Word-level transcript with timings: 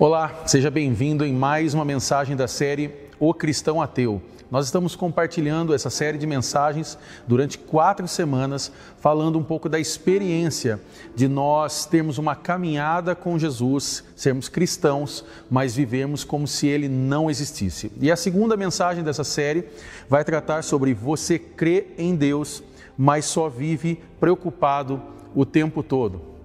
Olá, 0.00 0.44
seja 0.46 0.70
bem-vindo 0.70 1.24
em 1.24 1.32
mais 1.32 1.74
uma 1.74 1.84
mensagem 1.84 2.36
da 2.36 2.46
série 2.46 2.92
O 3.18 3.34
Cristão 3.34 3.82
Ateu. 3.82 4.22
Nós 4.48 4.66
estamos 4.66 4.94
compartilhando 4.94 5.74
essa 5.74 5.90
série 5.90 6.16
de 6.16 6.24
mensagens 6.24 6.96
durante 7.26 7.58
quatro 7.58 8.06
semanas, 8.06 8.70
falando 9.00 9.40
um 9.40 9.42
pouco 9.42 9.68
da 9.68 9.80
experiência 9.80 10.80
de 11.16 11.26
nós 11.26 11.84
termos 11.84 12.16
uma 12.16 12.36
caminhada 12.36 13.16
com 13.16 13.36
Jesus, 13.36 14.04
sermos 14.14 14.48
cristãos, 14.48 15.24
mas 15.50 15.74
vivemos 15.74 16.22
como 16.22 16.46
se 16.46 16.68
ele 16.68 16.88
não 16.88 17.28
existisse. 17.28 17.90
E 18.00 18.08
a 18.08 18.16
segunda 18.16 18.56
mensagem 18.56 19.02
dessa 19.02 19.24
série 19.24 19.64
vai 20.08 20.22
tratar 20.22 20.62
sobre 20.62 20.94
você 20.94 21.40
crê 21.40 21.88
em 21.98 22.14
Deus, 22.14 22.62
mas 22.96 23.24
só 23.24 23.48
vive 23.48 24.00
preocupado 24.20 25.02
o 25.34 25.44
tempo 25.44 25.82
todo. 25.82 26.37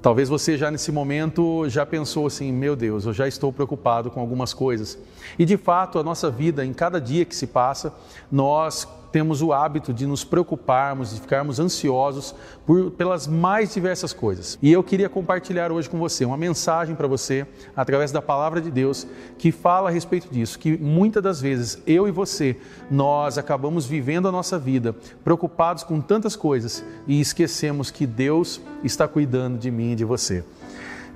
Talvez 0.00 0.28
você 0.28 0.56
já 0.56 0.70
nesse 0.70 0.92
momento 0.92 1.68
já 1.68 1.84
pensou 1.84 2.26
assim: 2.26 2.52
meu 2.52 2.76
Deus, 2.76 3.04
eu 3.04 3.12
já 3.12 3.26
estou 3.26 3.52
preocupado 3.52 4.10
com 4.10 4.20
algumas 4.20 4.54
coisas. 4.54 4.98
E 5.38 5.44
de 5.44 5.56
fato, 5.56 5.98
a 5.98 6.02
nossa 6.02 6.30
vida, 6.30 6.64
em 6.64 6.72
cada 6.72 7.00
dia 7.00 7.24
que 7.24 7.34
se 7.34 7.46
passa, 7.46 7.92
nós 8.30 8.86
temos 9.10 9.42
o 9.42 9.52
hábito 9.52 9.92
de 9.92 10.06
nos 10.06 10.24
preocuparmos, 10.24 11.14
de 11.14 11.20
ficarmos 11.20 11.58
ansiosos 11.58 12.34
por, 12.66 12.90
pelas 12.92 13.26
mais 13.26 13.72
diversas 13.72 14.12
coisas. 14.12 14.58
E 14.60 14.70
eu 14.72 14.82
queria 14.82 15.08
compartilhar 15.08 15.72
hoje 15.72 15.88
com 15.88 15.98
você 15.98 16.24
uma 16.24 16.36
mensagem 16.36 16.94
para 16.94 17.06
você, 17.06 17.46
através 17.76 18.12
da 18.12 18.20
palavra 18.20 18.60
de 18.60 18.70
Deus, 18.70 19.06
que 19.38 19.50
fala 19.50 19.88
a 19.88 19.92
respeito 19.92 20.28
disso, 20.30 20.58
que 20.58 20.76
muitas 20.76 21.22
das 21.22 21.40
vezes 21.40 21.82
eu 21.86 22.06
e 22.06 22.10
você, 22.10 22.56
nós 22.90 23.38
acabamos 23.38 23.86
vivendo 23.86 24.28
a 24.28 24.32
nossa 24.32 24.58
vida 24.58 24.94
preocupados 25.24 25.82
com 25.82 26.00
tantas 26.00 26.36
coisas 26.36 26.84
e 27.06 27.20
esquecemos 27.20 27.90
que 27.90 28.06
Deus 28.06 28.60
está 28.84 29.08
cuidando 29.08 29.58
de 29.58 29.70
mim 29.70 29.92
e 29.92 29.96
de 29.96 30.04
você. 30.04 30.44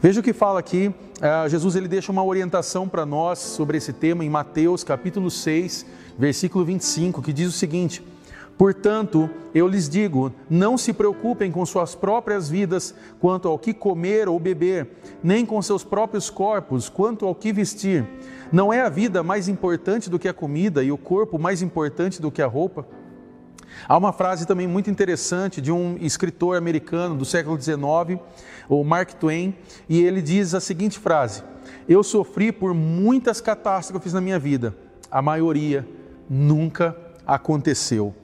Veja 0.03 0.19
o 0.19 0.23
que 0.23 0.33
fala 0.33 0.59
aqui, 0.59 0.89
uh, 0.89 1.49
Jesus 1.49 1.77
ele 1.77 1.87
deixa 1.87 2.11
uma 2.11 2.25
orientação 2.25 2.89
para 2.89 3.07
nós 3.07 3.39
sobre 3.39 3.79
esse 3.79 3.93
tema 3.93 4.25
em 4.25 4.29
Mateus 4.29 4.83
capítulo 4.83 5.31
6, 5.31 5.87
versículo 6.19 6.65
25, 6.65 7.23
que 7.23 7.33
diz 7.33 7.49
o 7.49 7.53
seguinte: 7.53 8.03
Portanto, 8.63 9.29
eu 9.55 9.67
lhes 9.67 9.89
digo: 9.89 10.33
não 10.49 10.79
se 10.79 10.93
preocupem 10.93 11.51
com 11.51 11.67
suas 11.67 11.95
próprias 11.95 12.49
vidas 12.49 12.95
quanto 13.19 13.49
ao 13.49 13.59
que 13.59 13.75
comer 13.75 14.29
ou 14.29 14.39
beber, 14.39 14.89
nem 15.23 15.45
com 15.45 15.61
seus 15.61 15.83
próprios 15.83 16.31
corpos 16.31 16.89
quanto 16.89 17.27
ao 17.27 17.35
que 17.35 17.53
vestir. 17.53 18.07
Não 18.53 18.73
é 18.73 18.83
a 18.83 18.89
vida 18.89 19.23
mais 19.23 19.49
importante 19.49 20.09
do 20.09 20.19
que 20.19 20.29
a 20.29 20.33
comida 20.33 20.83
e 20.85 20.93
o 20.93 20.99
corpo 20.99 21.39
mais 21.39 21.63
importante 21.63 22.21
do 22.21 22.31
que 22.31 22.43
a 22.43 22.47
roupa? 22.47 22.87
Há 23.89 23.97
uma 23.97 24.13
frase 24.13 24.47
também 24.47 24.69
muito 24.69 24.91
interessante 24.91 25.61
de 25.61 25.73
um 25.73 25.97
escritor 26.01 26.57
americano 26.57 27.17
do 27.17 27.25
século 27.25 27.61
XIX, 27.61 28.21
o 28.69 28.85
Mark 28.85 29.15
Twain, 29.15 29.57
e 29.89 30.03
ele 30.03 30.21
diz 30.21 30.55
a 30.55 30.61
seguinte 30.61 30.99
frase: 30.99 31.43
Eu 31.89 32.03
sofri 32.03 32.53
por 32.53 32.75
muitas 32.75 33.41
catástrofes 33.41 34.13
na 34.13 34.21
minha 34.21 34.39
vida, 34.39 34.77
a 35.11 35.21
maioria 35.21 35.85
nunca 36.29 36.97
aconteceu. 37.27 38.15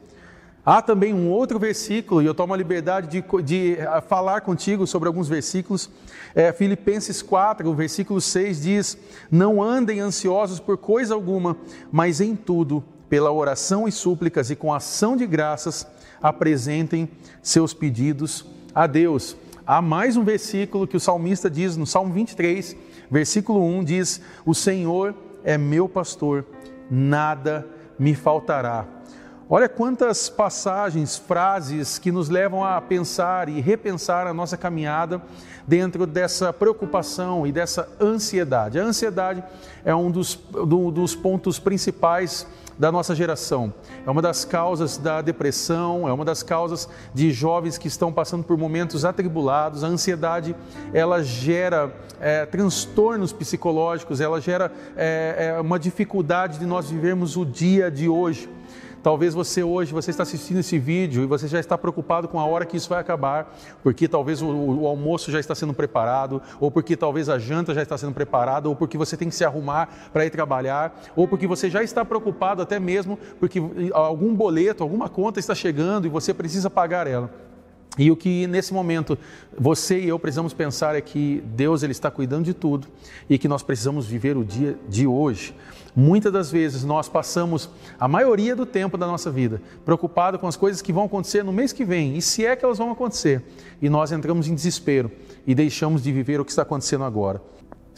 Há 0.71 0.83
também 0.83 1.15
um 1.15 1.31
outro 1.31 1.59
versículo, 1.59 2.21
e 2.21 2.27
eu 2.27 2.35
tomo 2.35 2.53
a 2.53 2.57
liberdade 2.57 3.09
de, 3.09 3.43
de 3.43 3.77
eh, 3.79 4.01
falar 4.03 4.43
contigo 4.43 4.87
sobre 4.87 5.09
alguns 5.09 5.27
versículos. 5.27 5.89
É, 6.35 6.53
Filipenses 6.53 7.23
4, 7.23 7.67
o 7.67 7.75
versículo 7.75 8.21
6 8.21 8.61
diz: 8.61 8.99
Não 9.31 9.63
andem 9.63 10.01
ansiosos 10.01 10.61
por 10.61 10.77
coisa 10.77 11.15
alguma, 11.15 11.57
mas 11.91 12.21
em 12.21 12.37
tudo, 12.37 12.85
pela 13.09 13.33
oração 13.33 13.89
e 13.89 13.93
súplicas 13.93 14.51
e 14.51 14.57
com 14.57 14.75
ação 14.75 15.17
de 15.17 15.27
graças, 15.27 15.87
apresentem 16.21 17.09
seus 17.41 17.73
pedidos 17.73 18.45
a 18.75 18.87
Deus. 18.87 19.39
Há 19.67 19.81
mais 19.81 20.19
um 20.19 20.23
versículo 20.23 20.87
que 20.87 20.99
o 20.99 21.01
salmista 21.01 21.49
diz 21.49 21.79
no 21.79 21.87
Salmo 21.87 22.12
23, 22.12 22.77
versículo 23.11 23.65
1: 23.65 23.85
diz: 23.85 24.21
O 24.45 24.55
Senhor 24.55 25.15
é 25.43 25.56
meu 25.56 25.89
pastor, 25.89 26.45
nada 26.91 27.61
me 27.61 27.78
faltará. 28.14 28.86
Olha 29.50 29.66
quantas 29.66 30.28
passagens, 30.28 31.16
frases 31.16 31.98
que 31.98 32.12
nos 32.12 32.28
levam 32.28 32.62
a 32.62 32.78
pensar 32.82 33.48
e 33.48 33.62
repensar 33.62 34.26
a 34.26 34.34
nossa 34.34 34.59
caminhada 34.59 35.22
dentro 35.66 36.06
dessa 36.06 36.53
preocupação 36.53 37.47
e 37.47 37.53
dessa 37.53 37.88
ansiedade. 37.98 38.78
A 38.78 38.82
ansiedade 38.82 39.42
é 39.86 39.94
um 39.94 40.10
dos, 40.10 40.34
do, 40.34 40.91
dos 40.91 41.14
pontos 41.14 41.59
principais 41.59 42.47
da 42.78 42.92
nossa 42.92 43.14
geração. 43.14 43.72
É 44.06 44.10
uma 44.10 44.20
das 44.20 44.44
causas 44.44 44.98
da 44.98 45.22
depressão, 45.22 46.06
é 46.06 46.12
uma 46.12 46.26
das 46.26 46.42
causas 46.42 46.86
de 47.15 47.32
jovens 47.32 47.78
que 47.78 47.88
estão 47.88 48.12
passando 48.12 48.44
por 48.44 48.59
momentos 48.59 49.03
atribulados. 49.03 49.82
A 49.82 49.86
ansiedade 49.86 50.54
ela 50.92 51.22
gera 51.22 51.91
é, 52.20 52.44
transtornos 52.44 53.32
psicológicos, 53.32 54.20
ela 54.20 54.42
gera 54.42 54.70
é, 54.94 55.54
é, 55.56 55.60
uma 55.60 55.78
dificuldade 55.78 56.59
de 56.59 56.66
nós 56.66 56.91
vivermos 56.91 57.34
o 57.34 57.47
dia 57.47 57.91
de 57.91 58.10
hoje. 58.10 58.58
Talvez 59.03 59.34
você 59.34 59.62
hoje, 59.62 59.92
você 59.92 60.10
está 60.10 60.22
assistindo 60.22 60.59
esse 60.59 60.78
vídeo 60.78 61.22
e 61.22 61.26
você 61.26 61.47
já 61.47 61.60
está 61.60 61.78
preocupado 61.78 62.28
com 62.28 62.41
a 62.41 62.44
hora 62.44 62.66
que 62.66 62.76
isso 62.76 62.88
vai 62.88 63.00
acabar, 63.00 63.56
porque 63.82 64.09
talvez 64.09 64.42
o, 64.42 64.47
o, 64.47 64.86
almoço 64.86 65.31
já 65.31 65.38
está 65.38 65.54
sendo 65.54 65.72
preparado, 65.72 66.42
ou 66.60 66.70
porque 66.70 66.97
talvez 66.97 67.28
a 67.28 67.38
janta 67.38 67.75
já 67.75 67.82
está 67.82 67.97
sendo 67.97 68.12
preparada, 68.12 68.69
ou 68.69 68.75
porque 68.75 68.98
você 68.98 69.16
tem 69.16 69.28
que 69.28 69.34
se 69.34 69.44
arrumar 69.44 70.10
para 70.12 70.26
ir 70.26 70.31
trabalhar, 70.31 71.00
ou 71.14 71.28
porque 71.28 71.47
você 71.47 71.70
já 71.70 71.82
está 71.82 72.04
preocupado 72.04 72.62
até 72.62 72.81
mesmo 72.81 73.19
porque 73.38 73.60
algum 73.92 74.34
boleto, 74.34 74.82
alguma 74.82 75.09
conta 75.09 75.38
está 75.38 75.54
chegando 75.54 76.06
e 76.06 76.10
você 76.10 76.34
precisa 76.34 76.69
pagar 76.69 77.06
ela. 77.06 77.47
E 77.98 78.10
o 78.10 78.16
que 78.16 78.47
nesse 78.47 78.72
momento 78.72 79.19
você 79.59 79.98
e 79.98 80.09
eu 80.09 80.19
precisamos 80.19 80.54
pensar 80.54 80.94
é 80.94 81.00
que 81.00 81.42
Deus 81.47 81.82
ele 81.82 81.92
está 81.92 82.10
cuidando 82.10 82.44
de 82.44 82.54
tudo 82.54 82.86
e 83.28 83.36
que 83.36 83.48
nós 83.48 83.62
precisamos 83.62 84.06
viver 84.06 84.36
o 84.36 84.44
dia 84.44 84.78
de 84.88 85.06
hoje. 85.06 85.54
Muitas 85.97 86.32
das 86.32 86.50
vezes 86.50 86.84
nós 86.84 87.09
passamos 87.09 87.69
a 87.98 88.06
maioria 88.06 88.54
do 88.54 88.64
tempo 88.64 88.97
da 88.97 89.06
nossa 89.06 89.31
vida 89.31 89.60
preocupado 89.84 90.38
com 90.38 90.47
as 90.47 90.56
coisas 90.56 90.81
que 90.81 90.92
vão 90.92 91.04
acontecer 91.04 91.42
no 91.42 91.53
mês 91.53 91.72
que 91.72 91.84
vem 91.84 92.16
e 92.16 92.22
se 92.22 92.47
é 92.47 92.54
que 92.54 92.64
elas 92.64 92.78
vão 92.78 92.92
acontecer. 92.92 93.42
E 93.82 93.88
nós 93.88 94.12
entramos 94.12 94.47
em 94.47 94.54
desespero 94.54 95.10
e 95.44 95.54
deixamos 95.54 96.03
de 96.03 96.12
viver 96.12 96.41
o 96.41 96.44
que 96.44 96.53
está 96.53 96.62
acontecendo 96.62 97.03
agora. 97.03 97.42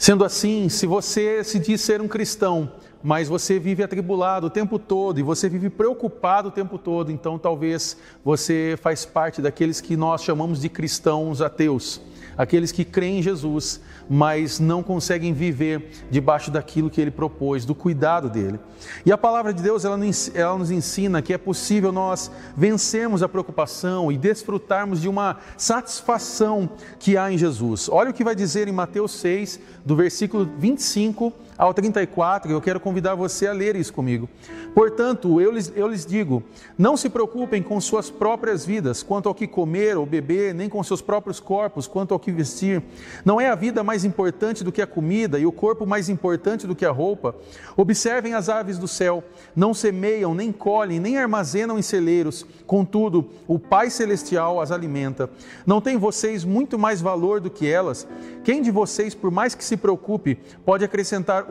Sendo 0.01 0.25
assim, 0.25 0.67
se 0.67 0.87
você 0.87 1.43
se 1.43 1.59
diz 1.59 1.79
ser 1.79 2.01
um 2.01 2.07
cristão, 2.07 2.71
mas 3.03 3.27
você 3.27 3.59
vive 3.59 3.83
atribulado 3.83 4.47
o 4.47 4.49
tempo 4.49 4.77
todo 4.77 5.19
e 5.19 5.23
você 5.23 5.49
vive 5.49 5.69
preocupado 5.69 6.49
o 6.49 6.51
tempo 6.51 6.77
todo, 6.77 7.11
então 7.11 7.37
talvez 7.37 7.97
você 8.23 8.77
faz 8.81 9.05
parte 9.05 9.41
daqueles 9.41 9.81
que 9.81 9.97
nós 9.97 10.23
chamamos 10.23 10.61
de 10.61 10.69
cristãos 10.69 11.41
ateus, 11.41 12.01
aqueles 12.37 12.71
que 12.71 12.85
creem 12.85 13.19
em 13.19 13.21
Jesus, 13.21 13.81
mas 14.09 14.59
não 14.59 14.83
conseguem 14.83 15.33
viver 15.33 15.91
debaixo 16.09 16.51
daquilo 16.51 16.89
que 16.89 16.99
ele 16.99 17.11
propôs, 17.11 17.65
do 17.65 17.73
cuidado 17.73 18.29
dele. 18.29 18.59
E 19.05 19.11
a 19.11 19.17
palavra 19.17 19.53
de 19.53 19.61
Deus, 19.61 19.85
ela, 19.85 19.97
nos 20.57 20.71
ensina 20.71 21.21
que 21.21 21.33
é 21.33 21.37
possível 21.37 21.91
nós 21.91 22.31
vencermos 22.55 23.23
a 23.23 23.29
preocupação 23.29 24.11
e 24.11 24.17
desfrutarmos 24.17 25.01
de 25.01 25.07
uma 25.07 25.37
satisfação 25.57 26.69
que 26.99 27.17
há 27.17 27.31
em 27.31 27.37
Jesus. 27.37 27.89
Olha 27.89 28.09
o 28.09 28.13
que 28.13 28.23
vai 28.23 28.35
dizer 28.35 28.67
em 28.67 28.71
Mateus 28.71 29.11
6, 29.13 29.59
do 29.85 29.95
versículo 29.95 30.49
25 30.57 31.33
ao 31.61 31.75
34, 31.75 32.51
eu 32.51 32.59
quero 32.59 32.79
convidar 32.79 33.13
você 33.13 33.45
a 33.45 33.53
ler 33.53 33.75
isso 33.75 33.93
comigo. 33.93 34.27
Portanto, 34.73 35.39
eu 35.39 35.51
lhes, 35.51 35.71
eu 35.75 35.87
lhes 35.87 36.07
digo: 36.07 36.41
não 36.75 36.97
se 36.97 37.07
preocupem 37.07 37.61
com 37.61 37.79
suas 37.79 38.09
próprias 38.09 38.65
vidas, 38.65 39.03
quanto 39.03 39.29
ao 39.29 39.35
que 39.35 39.45
comer 39.45 39.95
ou 39.95 40.03
beber, 40.03 40.55
nem 40.55 40.67
com 40.67 40.81
seus 40.81 41.03
próprios 41.03 41.39
corpos, 41.39 41.85
quanto 41.85 42.15
ao 42.15 42.19
que 42.19 42.31
vestir. 42.31 42.81
Não 43.23 43.39
é 43.39 43.47
a 43.47 43.53
vida 43.53 43.83
mais 43.83 44.03
importante 44.03 44.63
do 44.63 44.71
que 44.71 44.81
a 44.81 44.87
comida 44.87 45.37
e 45.37 45.45
o 45.45 45.51
corpo 45.51 45.85
mais 45.85 46.09
importante 46.09 46.65
do 46.65 46.75
que 46.75 46.83
a 46.83 46.89
roupa? 46.89 47.35
Observem 47.77 48.33
as 48.33 48.49
aves 48.49 48.79
do 48.79 48.87
céu: 48.87 49.23
não 49.55 49.71
semeiam, 49.71 50.33
nem 50.33 50.51
colhem, 50.51 50.99
nem 50.99 51.19
armazenam 51.19 51.77
em 51.77 51.83
celeiros, 51.83 52.43
contudo, 52.65 53.29
o 53.47 53.59
Pai 53.59 53.91
Celestial 53.91 54.59
as 54.59 54.71
alimenta. 54.71 55.29
Não 55.63 55.79
têm 55.79 55.95
vocês 55.95 56.43
muito 56.43 56.79
mais 56.79 57.01
valor 57.01 57.39
do 57.39 57.51
que 57.51 57.69
elas? 57.69 58.07
Quem 58.43 58.63
de 58.63 58.71
vocês, 58.71 59.13
por 59.13 59.29
mais 59.29 59.53
que 59.53 59.63
se 59.63 59.77
preocupe, 59.77 60.39
pode 60.65 60.83
acrescentar 60.83 61.50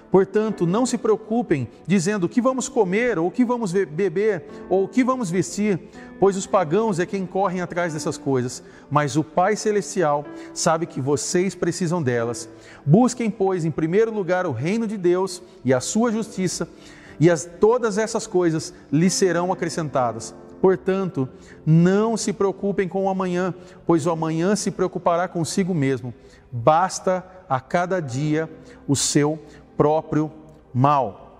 Portanto, 0.11 0.67
não 0.67 0.85
se 0.85 0.97
preocupem 0.97 1.69
dizendo 1.87 2.25
o 2.25 2.29
que 2.29 2.41
vamos 2.41 2.67
comer, 2.67 3.17
ou 3.17 3.27
o 3.27 3.31
que 3.31 3.45
vamos 3.45 3.71
beber, 3.71 4.43
ou 4.69 4.83
o 4.83 4.87
que 4.87 5.05
vamos 5.05 5.31
vestir, 5.31 5.79
pois 6.19 6.35
os 6.35 6.45
pagãos 6.45 6.99
é 6.99 7.05
quem 7.05 7.25
correm 7.25 7.61
atrás 7.61 7.93
dessas 7.93 8.17
coisas, 8.17 8.61
mas 8.89 9.15
o 9.15 9.23
Pai 9.23 9.55
Celestial 9.55 10.25
sabe 10.53 10.85
que 10.85 10.99
vocês 10.99 11.55
precisam 11.55 12.03
delas. 12.03 12.49
Busquem, 12.85 13.31
pois, 13.31 13.63
em 13.63 13.71
primeiro 13.71 14.13
lugar 14.13 14.45
o 14.45 14.51
reino 14.51 14.85
de 14.85 14.97
Deus 14.97 15.41
e 15.63 15.73
a 15.73 15.79
sua 15.79 16.11
justiça, 16.11 16.67
e 17.17 17.29
as, 17.29 17.45
todas 17.45 17.97
essas 17.97 18.27
coisas 18.27 18.73
lhe 18.91 19.09
serão 19.09 19.53
acrescentadas. 19.53 20.35
Portanto, 20.61 21.27
não 21.65 22.15
se 22.15 22.31
preocupem 22.31 22.87
com 22.87 23.05
o 23.05 23.09
amanhã, 23.09 23.53
pois 23.85 24.05
o 24.05 24.11
amanhã 24.11 24.55
se 24.55 24.69
preocupará 24.69 25.27
consigo 25.27 25.73
mesmo. 25.73 26.13
Basta 26.51 27.25
a 27.49 27.59
cada 27.59 27.99
dia 27.99 28.49
o 28.87 28.95
seu 28.95 29.39
próprio 29.81 30.31
mal. 30.71 31.39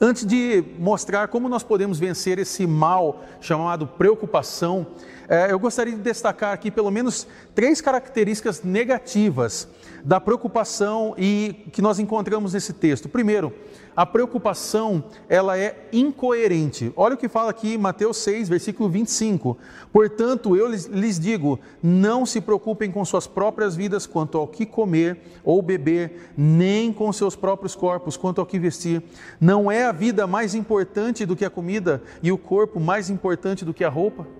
Antes 0.00 0.26
de 0.26 0.64
mostrar 0.80 1.28
como 1.28 1.48
nós 1.48 1.62
podemos 1.62 1.96
vencer 1.96 2.36
esse 2.36 2.66
mal 2.66 3.22
chamado 3.40 3.86
preocupação, 3.86 4.84
é, 5.28 5.52
eu 5.52 5.58
gostaria 5.58 5.94
de 5.94 6.00
destacar 6.00 6.54
aqui 6.54 6.70
pelo 6.70 6.90
menos 6.90 7.26
três 7.54 7.82
características 7.82 8.62
negativas 8.62 9.68
da 10.02 10.18
preocupação 10.18 11.14
e 11.18 11.66
que 11.70 11.82
nós 11.82 11.98
encontramos 11.98 12.54
nesse 12.54 12.72
texto. 12.72 13.10
Primeiro, 13.10 13.52
a 13.94 14.06
preocupação 14.06 15.04
ela 15.28 15.58
é 15.58 15.88
incoerente. 15.92 16.92
Olha 16.96 17.14
o 17.14 17.18
que 17.18 17.28
fala 17.28 17.50
aqui 17.50 17.76
Mateus 17.76 18.16
6, 18.18 18.48
versículo 18.48 18.88
25. 18.88 19.58
Portanto, 19.92 20.56
eu 20.56 20.66
lhes 20.66 21.18
digo: 21.18 21.58
não 21.82 22.24
se 22.24 22.40
preocupem 22.40 22.90
com 22.90 23.04
suas 23.04 23.26
próprias 23.26 23.76
vidas 23.76 24.06
quanto 24.06 24.38
ao 24.38 24.46
que 24.46 24.64
comer 24.64 25.18
ou 25.44 25.60
beber, 25.60 26.32
nem 26.36 26.90
com 26.90 27.12
seus 27.12 27.36
próprios 27.36 27.74
corpos 27.74 28.16
quanto 28.16 28.40
ao 28.40 28.46
que 28.46 28.58
vestir. 28.58 29.02
Não 29.40 29.70
é 29.70 29.84
a 29.84 29.92
vida 29.92 30.26
mais 30.26 30.54
importante 30.54 31.26
do 31.26 31.36
que 31.36 31.44
a 31.44 31.50
comida 31.50 32.02
e 32.22 32.32
o 32.32 32.38
corpo 32.38 32.80
mais 32.80 33.10
importante 33.10 33.64
do 33.64 33.74
que 33.74 33.84
a 33.84 33.90
roupa? 33.90 34.37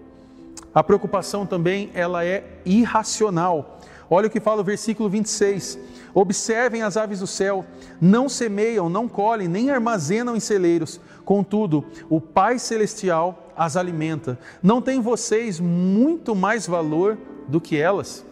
A 0.79 0.83
preocupação 0.85 1.45
também 1.45 1.91
ela 1.93 2.25
é 2.25 2.45
irracional. 2.65 3.81
Olha 4.09 4.29
o 4.29 4.31
que 4.31 4.39
fala 4.39 4.61
o 4.61 4.65
versículo 4.65 5.09
26. 5.09 5.77
Observem 6.15 6.83
as 6.83 6.97
aves 6.97 7.19
do 7.19 7.27
céu, 7.27 7.65
não 8.01 8.29
semeiam, 8.29 8.89
não 8.89 9.09
colhem, 9.09 9.49
nem 9.49 9.71
armazenam 9.71 10.37
em 10.37 10.41
celeiros. 10.41 11.01
Contudo, 11.25 11.85
o 12.09 12.21
Pai 12.21 12.61
celestial 12.61 13.51
as 13.57 13.77
alimenta. 13.77 14.39
Não 14.63 14.81
tem 14.81 15.01
vocês 15.01 15.59
muito 15.59 16.37
mais 16.37 16.65
valor 16.65 17.19
do 17.49 17.61
que 17.61 17.77
elas? 17.77 18.25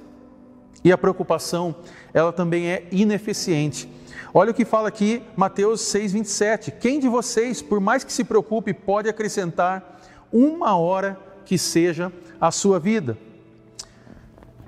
E 0.84 0.92
a 0.92 0.96
preocupação, 0.96 1.74
ela 2.14 2.32
também 2.32 2.68
é 2.68 2.86
ineficiente. 2.92 3.90
Olha 4.32 4.52
o 4.52 4.54
que 4.54 4.64
fala 4.64 4.86
aqui 4.86 5.20
Mateus 5.34 5.80
6:27. 5.80 6.70
Quem 6.70 7.00
de 7.00 7.08
vocês, 7.08 7.60
por 7.60 7.80
mais 7.80 8.04
que 8.04 8.12
se 8.12 8.22
preocupe, 8.22 8.72
pode 8.72 9.08
acrescentar 9.08 10.00
uma 10.32 10.76
hora 10.76 11.25
que 11.46 11.56
seja 11.56 12.12
a 12.38 12.50
sua 12.50 12.78
vida. 12.78 13.16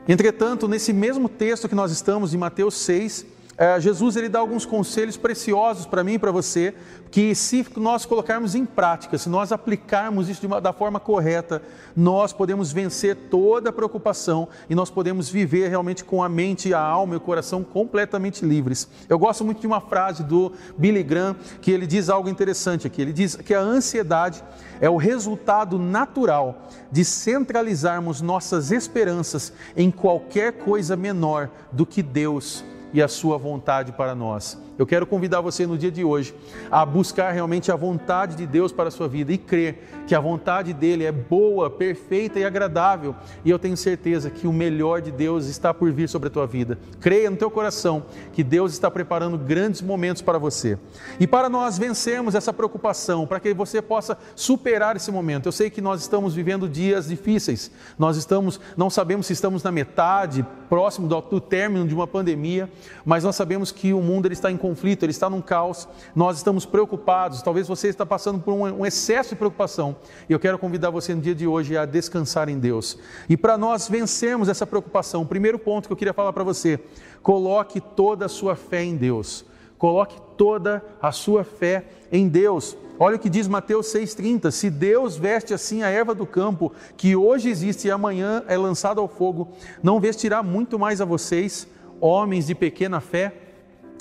Entretanto, 0.08 0.66
nesse 0.66 0.92
mesmo 0.92 1.28
texto 1.28 1.68
que 1.68 1.74
nós 1.74 1.92
estamos, 1.92 2.32
em 2.32 2.38
Mateus 2.38 2.74
6, 2.76 3.26
é, 3.58 3.80
Jesus 3.80 4.14
ele 4.14 4.28
dá 4.28 4.38
alguns 4.38 4.64
conselhos 4.64 5.16
preciosos 5.16 5.84
para 5.84 6.04
mim 6.04 6.12
e 6.12 6.18
para 6.18 6.30
você, 6.30 6.72
que 7.10 7.34
se 7.34 7.66
nós 7.76 8.06
colocarmos 8.06 8.54
em 8.54 8.64
prática, 8.64 9.18
se 9.18 9.28
nós 9.28 9.50
aplicarmos 9.50 10.28
isso 10.28 10.46
uma, 10.46 10.60
da 10.60 10.72
forma 10.72 11.00
correta, 11.00 11.60
nós 11.96 12.32
podemos 12.32 12.70
vencer 12.70 13.16
toda 13.28 13.70
a 13.70 13.72
preocupação 13.72 14.46
e 14.70 14.76
nós 14.76 14.90
podemos 14.90 15.28
viver 15.28 15.68
realmente 15.68 16.04
com 16.04 16.22
a 16.22 16.28
mente, 16.28 16.72
a 16.72 16.80
alma 16.80 17.14
e 17.14 17.16
o 17.16 17.20
coração 17.20 17.64
completamente 17.64 18.44
livres. 18.44 18.86
Eu 19.08 19.18
gosto 19.18 19.44
muito 19.44 19.60
de 19.60 19.66
uma 19.66 19.80
frase 19.80 20.22
do 20.22 20.52
Billy 20.76 21.02
Graham 21.02 21.34
que 21.60 21.72
ele 21.72 21.86
diz 21.86 22.08
algo 22.08 22.28
interessante 22.28 22.86
aqui. 22.86 23.02
Ele 23.02 23.12
diz 23.12 23.34
que 23.34 23.54
a 23.54 23.60
ansiedade 23.60 24.44
é 24.80 24.88
o 24.88 24.96
resultado 24.96 25.80
natural 25.80 26.68
de 26.92 27.04
centralizarmos 27.04 28.20
nossas 28.20 28.70
esperanças 28.70 29.52
em 29.76 29.90
qualquer 29.90 30.52
coisa 30.52 30.94
menor 30.94 31.50
do 31.72 31.84
que 31.84 32.04
Deus 32.04 32.62
e 32.92 33.02
a 33.02 33.08
sua 33.08 33.36
vontade 33.38 33.92
para 33.92 34.14
nós. 34.14 34.58
Eu 34.78 34.86
quero 34.86 35.06
convidar 35.06 35.40
você 35.40 35.66
no 35.66 35.76
dia 35.76 35.90
de 35.90 36.04
hoje 36.04 36.32
a 36.70 36.86
buscar 36.86 37.32
realmente 37.32 37.72
a 37.72 37.74
vontade 37.74 38.36
de 38.36 38.46
Deus 38.46 38.70
para 38.70 38.88
a 38.88 38.92
sua 38.92 39.08
vida 39.08 39.32
e 39.32 39.36
crer 39.36 40.04
que 40.06 40.14
a 40.14 40.20
vontade 40.20 40.72
dele 40.72 41.04
é 41.04 41.10
boa, 41.10 41.68
perfeita 41.68 42.38
e 42.38 42.44
agradável. 42.44 43.14
E 43.44 43.50
eu 43.50 43.58
tenho 43.58 43.76
certeza 43.76 44.30
que 44.30 44.46
o 44.46 44.52
melhor 44.52 45.02
de 45.02 45.10
Deus 45.10 45.46
está 45.46 45.74
por 45.74 45.90
vir 45.90 46.08
sobre 46.08 46.28
a 46.28 46.30
tua 46.30 46.46
vida. 46.46 46.78
Creia 47.00 47.28
no 47.28 47.36
teu 47.36 47.50
coração 47.50 48.04
que 48.32 48.44
Deus 48.44 48.72
está 48.72 48.88
preparando 48.88 49.36
grandes 49.36 49.82
momentos 49.82 50.22
para 50.22 50.38
você. 50.38 50.78
E 51.18 51.26
para 51.26 51.48
nós 51.48 51.76
vencermos 51.76 52.36
essa 52.36 52.52
preocupação, 52.52 53.26
para 53.26 53.40
que 53.40 53.52
você 53.52 53.82
possa 53.82 54.16
superar 54.36 54.94
esse 54.94 55.10
momento. 55.10 55.46
Eu 55.46 55.52
sei 55.52 55.70
que 55.70 55.80
nós 55.80 56.00
estamos 56.00 56.34
vivendo 56.34 56.68
dias 56.68 57.08
difíceis. 57.08 57.70
Nós 57.98 58.16
estamos, 58.16 58.60
não 58.76 58.88
sabemos 58.88 59.26
se 59.26 59.32
estamos 59.32 59.64
na 59.64 59.72
metade, 59.72 60.46
próximo 60.68 61.08
do, 61.08 61.20
do 61.20 61.40
término 61.40 61.86
de 61.86 61.94
uma 61.94 62.06
pandemia, 62.06 62.70
mas 63.04 63.24
nós 63.24 63.36
sabemos 63.36 63.72
que 63.72 63.92
o 63.92 64.00
mundo 64.00 64.26
ele 64.26 64.34
está 64.34 64.50
em 64.50 64.56
conflito, 64.56 65.04
ele 65.04 65.10
está 65.10 65.28
num 65.30 65.40
caos, 65.40 65.88
nós 66.14 66.36
estamos 66.36 66.66
preocupados, 66.66 67.42
talvez 67.42 67.66
você 67.66 67.88
está 67.88 68.04
passando 68.04 68.40
por 68.40 68.52
um, 68.52 68.80
um 68.80 68.86
excesso 68.86 69.30
de 69.30 69.36
preocupação, 69.36 69.96
e 70.28 70.32
eu 70.32 70.38
quero 70.38 70.58
convidar 70.58 70.90
você 70.90 71.14
no 71.14 71.20
dia 71.20 71.34
de 71.34 71.46
hoje 71.46 71.76
a 71.76 71.84
descansar 71.84 72.48
em 72.48 72.58
Deus. 72.58 72.98
E 73.28 73.36
para 73.36 73.56
nós 73.56 73.88
vencermos 73.88 74.48
essa 74.48 74.66
preocupação, 74.66 75.22
o 75.22 75.26
primeiro 75.26 75.58
ponto 75.58 75.88
que 75.88 75.92
eu 75.92 75.96
queria 75.96 76.14
falar 76.14 76.32
para 76.32 76.44
você, 76.44 76.78
coloque 77.22 77.80
toda 77.80 78.26
a 78.26 78.28
sua 78.28 78.54
fé 78.54 78.82
em 78.82 78.96
Deus. 78.96 79.44
Coloque 79.78 80.20
toda 80.36 80.84
a 81.00 81.12
sua 81.12 81.44
fé 81.44 81.84
em 82.10 82.28
Deus. 82.28 82.76
Olha 82.98 83.14
o 83.14 83.18
que 83.18 83.30
diz 83.30 83.46
Mateus 83.46 83.86
6,30: 83.86 84.50
Se 84.50 84.68
Deus 84.68 85.16
veste 85.16 85.54
assim 85.54 85.82
a 85.82 85.88
erva 85.88 86.14
do 86.14 86.26
campo, 86.26 86.72
que 86.96 87.14
hoje 87.14 87.48
existe 87.48 87.86
e 87.86 87.90
amanhã 87.90 88.42
é 88.48 88.58
lançada 88.58 89.00
ao 89.00 89.06
fogo, 89.06 89.48
não 89.82 90.00
vestirá 90.00 90.42
muito 90.42 90.78
mais 90.78 91.00
a 91.00 91.04
vocês, 91.04 91.68
homens 92.00 92.48
de 92.48 92.54
pequena 92.54 93.00
fé? 93.00 93.32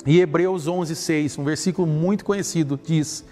E 0.04 0.20
Hebreus 0.20 0.66
11,6, 0.66 1.38
um 1.38 1.44
versículo 1.44 1.86
muito 1.86 2.24
conhecido, 2.24 2.78
diz: 2.82 3.24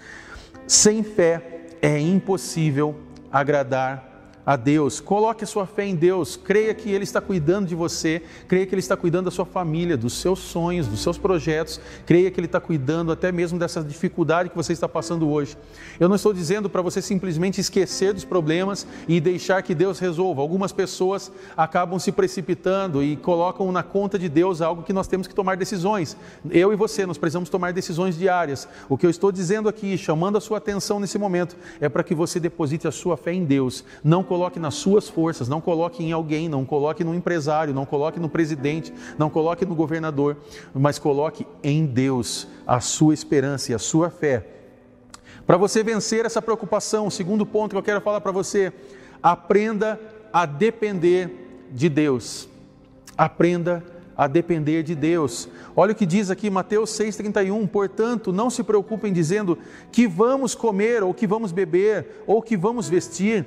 Sem 0.69 1.03
fé 1.03 1.67
é 1.83 1.99
impossível 1.99 2.95
agradar 3.33 4.16
a 4.47 4.55
Deus, 4.55 5.01
coloque 5.01 5.43
a 5.43 5.47
sua 5.47 5.67
fé 5.67 5.85
em 5.85 5.97
Deus, 5.97 6.37
creia 6.37 6.73
que 6.73 6.89
Ele 6.89 7.03
está 7.03 7.21
cuidando 7.21 7.67
de 7.67 7.75
você, 7.75 8.23
creia 8.47 8.65
que 8.65 8.73
Ele 8.73 8.81
está 8.81 8.97
cuidando 8.97 9.25
da 9.25 9.31
sua 9.33 9.45
família, 9.45 9.97
dos 9.97 10.13
seus 10.13 10.39
sonhos, 10.39 10.87
dos 10.87 11.03
seus 11.03 11.19
projetos, 11.19 11.81
creia 12.07 12.31
que 12.31 12.39
Ele 12.39 12.47
está 12.47 12.61
cuidando 12.61 13.11
até 13.11 13.33
mesmo 13.33 13.59
dessa 13.59 13.83
dificuldade 13.83 14.49
que 14.49 14.55
você 14.55 14.73
está 14.73 14.89
passando 14.89 15.29
hoje. 15.29 15.59
Eu 15.99 16.09
não 16.09 16.15
estou 16.15 16.33
dizendo 16.33 16.71
para 16.71 16.81
você 16.81 17.03
simplesmente 17.03 17.61
esquecer 17.61 18.13
dos 18.13 18.25
problemas 18.25 18.87
e 19.09 19.21
deixar 19.21 19.63
que 19.65 19.75
Deus 19.75 19.99
resolva. 19.99 20.43
Algumas 20.43 20.71
pessoas 20.71 21.33
acabam 21.57 21.99
se 21.99 22.13
precipitando 22.13 23.03
e 23.03 23.17
colocam 23.17 23.73
na 23.73 23.83
conta 23.83 24.17
de 24.17 24.29
Deus 24.29 24.61
algo 24.61 24.85
que 24.85 24.93
nós 24.93 25.09
temos 25.09 25.27
que 25.27 25.35
tomar 25.35 25.57
decisões. 25.57 26.17
Eu 26.49 26.73
e 26.73 26.77
você, 26.77 27.05
nós 27.05 27.19
precisamos 27.19 27.49
tomar 27.49 27.73
decisões 27.73 28.17
diárias. 28.17 28.69
O 28.89 28.97
que 28.97 29.07
eu 29.07 29.11
estou 29.11 29.33
dizendo 29.33 29.69
aqui, 29.69 29.99
chamando 29.99 30.39
a 30.39 30.41
sua 30.41 30.59
atenção 30.59 31.01
nesse 31.01 31.19
momento, 31.19 31.57
é 31.81 31.89
para 31.89 32.05
que 32.05 32.15
você 32.15 32.39
deposite 32.39 32.87
a 32.87 32.93
sua 32.93 33.17
fé 33.17 33.33
em 33.33 33.45
Deus. 33.45 33.83
Não 34.05 34.23
coloque 34.23 34.36
nas 34.61 34.75
suas 34.75 35.09
forças, 35.09 35.49
não 35.49 35.61
coloque 35.61 36.03
em 36.03 36.13
alguém, 36.13 36.49
não 36.49 36.65
coloque 36.65 37.03
no 37.03 37.15
empresário, 37.15 37.75
não 37.75 37.87
coloque 37.87 38.21
no 38.21 38.29
presidente, 38.29 38.93
não 39.19 39.31
coloque 39.31 39.65
no 39.65 39.75
governador, 39.75 40.37
mas 40.75 40.99
coloque 40.99 41.47
em 41.63 41.85
Deus 41.87 42.47
a 42.67 42.81
sua 42.81 43.15
esperança 43.15 43.73
e 43.73 43.75
a 43.75 43.79
sua 43.79 44.11
fé. 44.11 44.47
Para 45.47 45.57
você 45.57 45.83
vencer 45.83 46.25
essa 46.25 46.43
preocupação, 46.43 47.07
o 47.07 47.11
segundo 47.11 47.47
ponto 47.47 47.71
que 47.71 47.77
eu 47.77 47.83
quero 47.83 48.01
falar 48.01 48.21
para 48.21 48.33
você, 48.33 48.73
aprenda 49.23 50.01
a 50.33 50.45
depender 50.45 51.69
de 51.73 51.89
Deus. 51.89 52.49
Aprenda 53.17 53.83
a 54.17 54.27
depender 54.27 54.83
de 54.83 54.95
Deus. 54.95 55.49
Olha 55.77 55.93
o 55.93 55.95
que 55.95 56.07
diz 56.07 56.31
aqui 56.31 56.49
Mateus 56.49 56.91
6,31: 56.91 57.69
Portanto, 57.69 58.33
não 58.33 58.49
se 58.49 58.63
preocupem 58.63 59.13
dizendo 59.13 59.59
que 59.93 60.09
vamos 60.09 60.55
comer, 60.55 61.03
ou 61.03 61.13
que 61.13 61.27
vamos 61.27 61.53
beber, 61.53 62.23
ou 62.27 62.41
que 62.43 62.57
vamos 62.57 62.89
vestir 62.89 63.47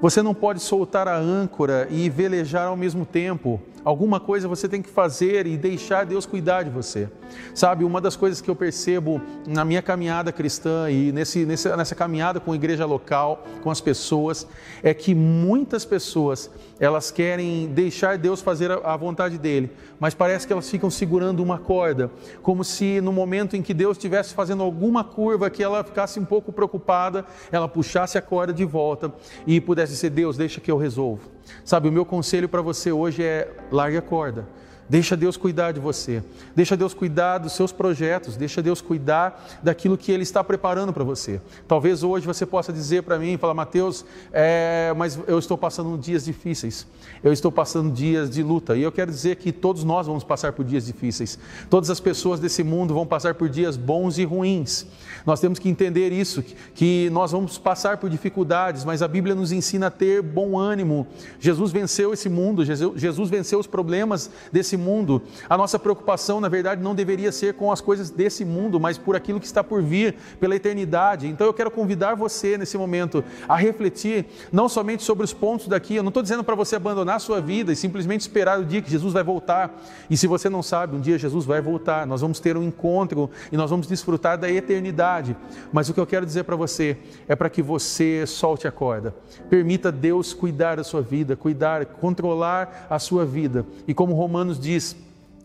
você 0.00 0.22
não 0.22 0.34
pode 0.34 0.60
soltar 0.60 1.08
a 1.08 1.16
âncora 1.16 1.88
e 1.90 2.08
velejar 2.10 2.66
ao 2.66 2.76
mesmo 2.76 3.04
tempo. 3.06 3.60
Alguma 3.84 4.18
coisa 4.18 4.48
você 4.48 4.66
tem 4.66 4.80
que 4.80 4.88
fazer 4.88 5.46
e 5.46 5.58
deixar 5.58 6.06
Deus 6.06 6.24
cuidar 6.24 6.62
de 6.62 6.70
você. 6.70 7.06
Sabe, 7.54 7.84
uma 7.84 8.00
das 8.00 8.16
coisas 8.16 8.40
que 8.40 8.50
eu 8.50 8.56
percebo 8.56 9.20
na 9.46 9.62
minha 9.62 9.82
caminhada 9.82 10.32
cristã 10.32 10.90
e 10.90 11.12
nesse, 11.12 11.44
nessa, 11.44 11.76
nessa 11.76 11.94
caminhada 11.94 12.40
com 12.40 12.52
a 12.52 12.54
igreja 12.54 12.86
local, 12.86 13.44
com 13.62 13.70
as 13.70 13.82
pessoas, 13.82 14.46
é 14.82 14.94
que 14.94 15.14
muitas 15.14 15.84
pessoas 15.84 16.50
elas 16.80 17.10
querem 17.10 17.66
deixar 17.68 18.16
Deus 18.16 18.40
fazer 18.40 18.70
a, 18.70 18.76
a 18.76 18.96
vontade 18.96 19.36
dele, 19.36 19.70
mas 20.00 20.14
parece 20.14 20.46
que 20.46 20.52
elas 20.52 20.70
ficam 20.70 20.88
segurando 20.88 21.42
uma 21.42 21.58
corda, 21.58 22.10
como 22.42 22.64
se 22.64 23.02
no 23.02 23.12
momento 23.12 23.54
em 23.54 23.60
que 23.60 23.74
Deus 23.74 23.98
estivesse 23.98 24.32
fazendo 24.32 24.62
alguma 24.62 25.04
curva 25.04 25.50
que 25.50 25.62
ela 25.62 25.84
ficasse 25.84 26.18
um 26.18 26.24
pouco 26.24 26.52
preocupada, 26.52 27.26
ela 27.52 27.68
puxasse 27.68 28.16
a 28.16 28.22
corda 28.22 28.52
de 28.52 28.64
volta 28.64 29.12
e 29.46 29.60
pudesse 29.60 29.92
dizer: 29.92 30.10
Deus, 30.10 30.38
deixa 30.38 30.60
que 30.60 30.70
eu 30.70 30.78
resolvo. 30.78 31.33
Sabe, 31.64 31.88
o 31.88 31.92
meu 31.92 32.04
conselho 32.04 32.48
para 32.48 32.62
você 32.62 32.92
hoje 32.92 33.22
é 33.22 33.50
largue 33.70 33.96
a 33.96 34.02
corda. 34.02 34.46
Deixa 34.88 35.16
Deus 35.16 35.36
cuidar 35.36 35.72
de 35.72 35.80
você. 35.80 36.22
Deixa 36.54 36.76
Deus 36.76 36.92
cuidar 36.92 37.38
dos 37.38 37.52
seus 37.52 37.72
projetos. 37.72 38.36
Deixa 38.36 38.60
Deus 38.60 38.80
cuidar 38.80 39.60
daquilo 39.62 39.96
que 39.96 40.12
Ele 40.12 40.22
está 40.22 40.44
preparando 40.44 40.92
para 40.92 41.04
você. 41.04 41.40
Talvez 41.66 42.02
hoje 42.02 42.26
você 42.26 42.44
possa 42.44 42.72
dizer 42.72 43.02
para 43.02 43.18
mim, 43.18 43.38
falar, 43.38 43.54
Mateus, 43.54 44.04
é, 44.32 44.92
mas 44.96 45.18
eu 45.26 45.38
estou 45.38 45.56
passando 45.56 45.96
dias 45.96 46.24
difíceis. 46.24 46.86
Eu 47.22 47.32
estou 47.32 47.50
passando 47.50 47.92
dias 47.92 48.30
de 48.30 48.42
luta. 48.42 48.76
E 48.76 48.82
eu 48.82 48.92
quero 48.92 49.10
dizer 49.10 49.36
que 49.36 49.52
todos 49.52 49.84
nós 49.84 50.06
vamos 50.06 50.24
passar 50.24 50.52
por 50.52 50.64
dias 50.64 50.86
difíceis. 50.86 51.38
Todas 51.70 51.88
as 51.88 52.00
pessoas 52.00 52.38
desse 52.38 52.62
mundo 52.62 52.92
vão 52.92 53.06
passar 53.06 53.34
por 53.34 53.48
dias 53.48 53.76
bons 53.76 54.18
e 54.18 54.24
ruins. 54.24 54.86
Nós 55.24 55.40
temos 55.40 55.58
que 55.58 55.68
entender 55.68 56.12
isso, 56.12 56.42
que 56.74 57.08
nós 57.10 57.32
vamos 57.32 57.56
passar 57.56 57.96
por 57.96 58.10
dificuldades, 58.10 58.84
mas 58.84 59.00
a 59.00 59.08
Bíblia 59.08 59.34
nos 59.34 59.52
ensina 59.52 59.86
a 59.86 59.90
ter 59.90 60.20
bom 60.20 60.58
ânimo. 60.58 61.06
Jesus 61.40 61.72
venceu 61.72 62.12
esse 62.12 62.28
mundo, 62.28 62.62
Jesus 62.64 63.30
venceu 63.30 63.58
os 63.58 63.66
problemas 63.66 64.30
desse 64.52 64.73
mundo. 64.76 65.22
A 65.48 65.56
nossa 65.56 65.78
preocupação, 65.78 66.40
na 66.40 66.48
verdade, 66.48 66.82
não 66.82 66.94
deveria 66.94 67.32
ser 67.32 67.54
com 67.54 67.70
as 67.70 67.80
coisas 67.80 68.10
desse 68.10 68.44
mundo, 68.44 68.78
mas 68.80 68.98
por 68.98 69.16
aquilo 69.16 69.40
que 69.40 69.46
está 69.46 69.62
por 69.62 69.82
vir, 69.82 70.14
pela 70.40 70.56
eternidade. 70.56 71.26
Então 71.26 71.46
eu 71.46 71.54
quero 71.54 71.70
convidar 71.70 72.14
você 72.14 72.58
nesse 72.58 72.76
momento 72.76 73.24
a 73.48 73.56
refletir 73.56 74.26
não 74.52 74.68
somente 74.68 75.02
sobre 75.02 75.24
os 75.24 75.32
pontos 75.32 75.68
daqui, 75.68 75.96
eu 75.96 76.02
não 76.02 76.08
estou 76.10 76.22
dizendo 76.22 76.44
para 76.44 76.54
você 76.54 76.76
abandonar 76.76 77.16
a 77.16 77.20
sua 77.20 77.40
vida 77.40 77.72
e 77.72 77.76
simplesmente 77.76 78.22
esperar 78.22 78.60
o 78.60 78.64
dia 78.64 78.82
que 78.82 78.90
Jesus 78.90 79.12
vai 79.12 79.22
voltar. 79.22 79.74
E 80.08 80.16
se 80.16 80.26
você 80.26 80.48
não 80.48 80.62
sabe, 80.62 80.96
um 80.96 81.00
dia 81.00 81.18
Jesus 81.18 81.44
vai 81.44 81.60
voltar, 81.60 82.06
nós 82.06 82.20
vamos 82.20 82.40
ter 82.40 82.56
um 82.56 82.62
encontro 82.62 83.30
e 83.50 83.56
nós 83.56 83.70
vamos 83.70 83.86
desfrutar 83.86 84.38
da 84.38 84.50
eternidade 84.50 85.36
mas 85.72 85.88
o 85.88 85.94
que 85.94 86.00
eu 86.00 86.06
quero 86.06 86.26
dizer 86.26 86.44
para 86.44 86.56
você 86.56 86.96
é 87.28 87.34
para 87.34 87.50
que 87.50 87.62
você 87.62 88.26
solte 88.26 88.66
a 88.66 88.72
corda. 88.72 89.14
Permita 89.48 89.90
Deus 89.90 90.32
cuidar 90.32 90.76
da 90.76 90.84
sua 90.84 91.02
vida, 91.02 91.36
cuidar, 91.36 91.84
controlar 91.86 92.86
a 92.88 92.98
sua 92.98 93.24
vida. 93.24 93.64
E 93.86 93.94
como 93.94 94.14
Romanos 94.14 94.58
diz, 94.64 94.96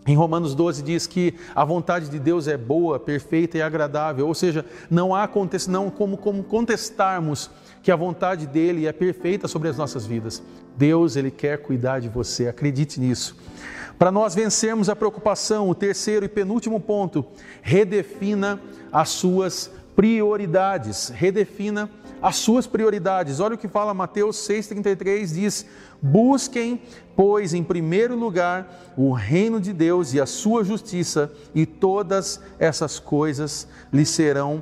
em 0.07 0.15
Romanos 0.15 0.55
12 0.55 0.81
diz 0.81 1.05
que 1.05 1.35
a 1.53 1.63
vontade 1.63 2.09
de 2.09 2.17
Deus 2.17 2.47
é 2.47 2.57
boa, 2.57 2.99
perfeita 2.99 3.57
e 3.57 3.61
agradável, 3.61 4.27
ou 4.27 4.33
seja, 4.33 4.65
não 4.89 5.13
há 5.13 5.29
não 5.67 5.89
como, 5.91 6.17
como 6.17 6.43
contestarmos 6.43 7.51
que 7.83 7.91
a 7.91 7.95
vontade 7.95 8.47
dele 8.47 8.87
é 8.87 8.91
perfeita 8.91 9.47
sobre 9.47 9.69
as 9.69 9.77
nossas 9.77 10.05
vidas. 10.05 10.41
Deus, 10.75 11.15
ele 11.15 11.29
quer 11.29 11.61
cuidar 11.61 11.99
de 11.99 12.09
você, 12.09 12.47
acredite 12.47 12.99
nisso. 12.99 13.35
Para 13.99 14.11
nós 14.11 14.33
vencermos 14.33 14.89
a 14.89 14.95
preocupação, 14.95 15.69
o 15.69 15.75
terceiro 15.75 16.25
e 16.25 16.29
penúltimo 16.29 16.79
ponto, 16.79 17.25
redefina 17.61 18.59
as 18.91 19.09
suas 19.09 19.69
prioridades. 19.95 21.09
Redefina 21.09 21.89
as 22.21 22.35
suas 22.37 22.67
prioridades. 22.67 23.39
Olha 23.39 23.55
o 23.55 23.57
que 23.57 23.67
fala 23.67 23.93
Mateus 23.93 24.37
6,33: 24.37 25.33
diz: 25.33 25.65
Busquem, 26.01 26.81
pois, 27.15 27.53
em 27.53 27.63
primeiro 27.63 28.15
lugar 28.15 28.93
o 28.97 29.11
reino 29.11 29.59
de 29.59 29.73
Deus 29.73 30.13
e 30.13 30.21
a 30.21 30.25
sua 30.25 30.63
justiça, 30.63 31.31
e 31.53 31.65
todas 31.65 32.41
essas 32.59 32.99
coisas 32.99 33.67
lhe 33.91 34.05
serão 34.05 34.61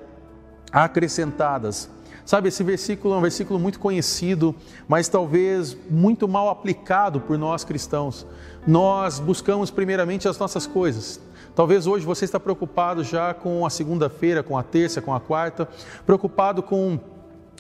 acrescentadas. 0.72 1.90
Sabe, 2.26 2.50
esse 2.50 2.62
versículo 2.62 3.14
é 3.14 3.18
um 3.18 3.22
versículo 3.22 3.58
muito 3.58 3.80
conhecido, 3.80 4.54
mas 4.86 5.08
talvez 5.08 5.78
muito 5.90 6.28
mal 6.28 6.50
aplicado 6.50 7.22
por 7.22 7.38
nós 7.38 7.64
cristãos. 7.64 8.28
Nós 8.68 9.18
buscamos 9.18 9.72
primeiramente 9.72 10.28
as 10.28 10.38
nossas 10.38 10.68
coisas. 10.68 11.22
Talvez 11.56 11.88
hoje 11.88 12.06
você 12.06 12.26
está 12.26 12.38
preocupado 12.38 13.02
já 13.02 13.34
com 13.34 13.66
a 13.66 13.70
segunda-feira, 13.70 14.44
com 14.44 14.58
a 14.58 14.62
terça, 14.62 15.02
com 15.02 15.14
a 15.14 15.22
quarta, 15.22 15.70
preocupado 16.06 16.62
com 16.62 17.00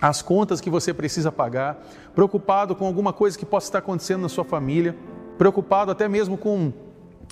as 0.01 0.21
contas 0.21 0.61
que 0.61 0.69
você 0.69 0.93
precisa 0.93 1.31
pagar, 1.31 1.83
preocupado 2.13 2.75
com 2.75 2.85
alguma 2.85 3.11
coisa 3.11 3.37
que 3.37 3.45
possa 3.45 3.67
estar 3.67 3.79
acontecendo 3.79 4.21
na 4.21 4.29
sua 4.29 4.43
família, 4.43 4.95
preocupado 5.37 5.91
até 5.91 6.07
mesmo 6.07 6.37
com 6.37 6.71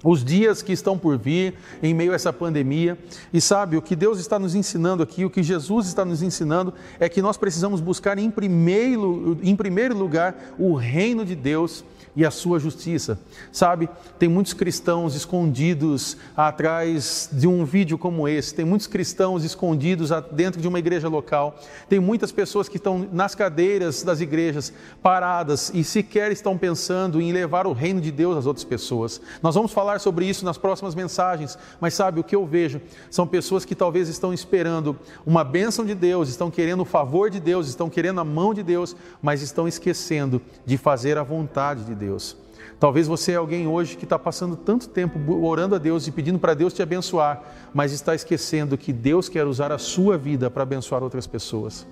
os 0.04 0.24
dias 0.24 0.62
que 0.62 0.72
estão 0.72 0.98
por 0.98 1.18
vir 1.18 1.56
em 1.82 1.94
meio 1.94 2.12
a 2.12 2.16
essa 2.16 2.32
pandemia. 2.32 2.98
E 3.34 3.42
sabe, 3.42 3.78
o 3.78 3.82
que 3.82 3.96
Deus 3.96 4.20
está 4.20 4.38
nos 4.38 4.54
ensinando 4.54 5.02
aqui, 5.02 5.26
o 5.26 5.30
que 5.30 5.42
Jesus 5.42 5.88
está 5.88 6.06
nos 6.06 6.22
ensinando, 6.22 6.74
é 7.00 7.10
que 7.10 7.22
nós 7.22 7.38
precisamos 7.38 7.82
buscar 7.82 8.18
em 8.18 8.30
primeiro, 8.30 9.38
em 9.42 9.56
primeiro 9.56 9.98
lugar 9.98 10.54
o 10.60 10.76
reino 10.76 11.26
de 11.26 11.36
Deus 11.36 11.84
e 12.16 12.26
a 12.26 12.32
sua 12.32 12.60
justiça. 12.60 13.20
Sabe, 13.52 13.90
tem 14.18 14.30
muitos 14.30 14.54
cristãos 14.54 15.16
escondidos 15.16 16.18
atrás 16.36 17.30
de 17.32 17.48
um 17.48 17.66
vídeo 17.66 17.98
como 17.98 18.28
esse, 18.28 18.54
tem 18.54 18.66
muitos 18.66 18.88
cristãos 18.88 19.44
escondidos 19.44 20.10
dentro 20.32 20.62
de 20.62 20.68
uma 20.68 20.80
igreja 20.80 21.10
local, 21.10 21.60
tem 21.90 22.00
muitas 22.00 22.32
pessoas 22.32 22.70
que 22.70 22.78
estão 22.78 23.08
nas 23.12 23.36
cadeiras 23.36 24.04
das 24.04 24.22
igrejas 24.22 24.72
paradas 25.02 25.72
e 25.74 25.84
sequer 25.84 26.32
estão 26.32 26.58
pensando 26.58 27.20
em 27.20 27.32
levar 27.32 27.68
o 27.68 27.74
reino 27.74 28.00
de 28.00 28.12
Deus 28.12 28.38
às 28.38 28.46
outras 28.46 28.64
pessoas. 28.64 29.20
Nós 29.42 29.56
vamos 29.56 29.72
falar 29.72 30.00
sobre 30.00 30.26
isso 30.26 30.46
nas 30.46 30.58
próximas 30.58 30.96
mensagens, 30.96 31.58
mas 31.80 31.94
sabe, 31.94 32.20
o 32.20 32.24
que 32.24 32.36
eu 32.36 32.46
vejo 32.46 32.82
são 33.10 33.28
pessoas 33.28 33.66
que 33.66 33.76
talvez 33.76 34.08
estão 34.08 34.34
esperando 34.34 34.98
uma 35.26 35.44
bênção 35.44 35.86
de 35.86 35.94
Deus, 35.94 36.30
estão 36.30 36.50
querendo 36.50 36.82
o 36.82 36.86
favor 36.86 37.30
de 37.30 37.40
Deus, 37.40 37.68
estão 37.68 37.90
querendo 37.90 38.22
a 38.22 38.24
mão 38.24 38.54
de 38.54 38.64
Deus, 38.64 38.96
mas 39.22 39.42
estão 39.42 39.68
esquecendo 39.68 40.42
de 40.66 40.78
fazer 40.78 41.18
a 41.18 41.24
vontade 41.24 41.84
de 41.84 41.96
Deus. 41.96 42.05
Deus. 42.06 42.38
Talvez 42.80 43.08
você 43.08 43.32
é 43.32 43.36
alguém 43.36 43.68
hoje 43.68 43.96
que 43.96 44.04
está 44.04 44.20
passando 44.20 44.56
tanto 44.56 44.90
tempo 44.90 45.20
orando 45.44 45.76
a 45.76 45.78
Deus 45.78 46.08
e 46.08 46.12
pedindo 46.12 46.38
para 46.38 46.54
Deus 46.54 46.74
te 46.74 46.84
abençoar, 46.84 47.42
mas 47.74 47.92
está 47.92 48.14
esquecendo 48.14 48.78
que 48.78 48.92
Deus 48.94 49.30
quer 49.30 49.46
usar 49.46 49.72
a 49.72 49.78
sua 49.78 50.18
vida 50.18 50.52
para 50.52 50.64
abençoar 50.64 51.02
outras 51.02 51.26
pessoas. 51.26 51.86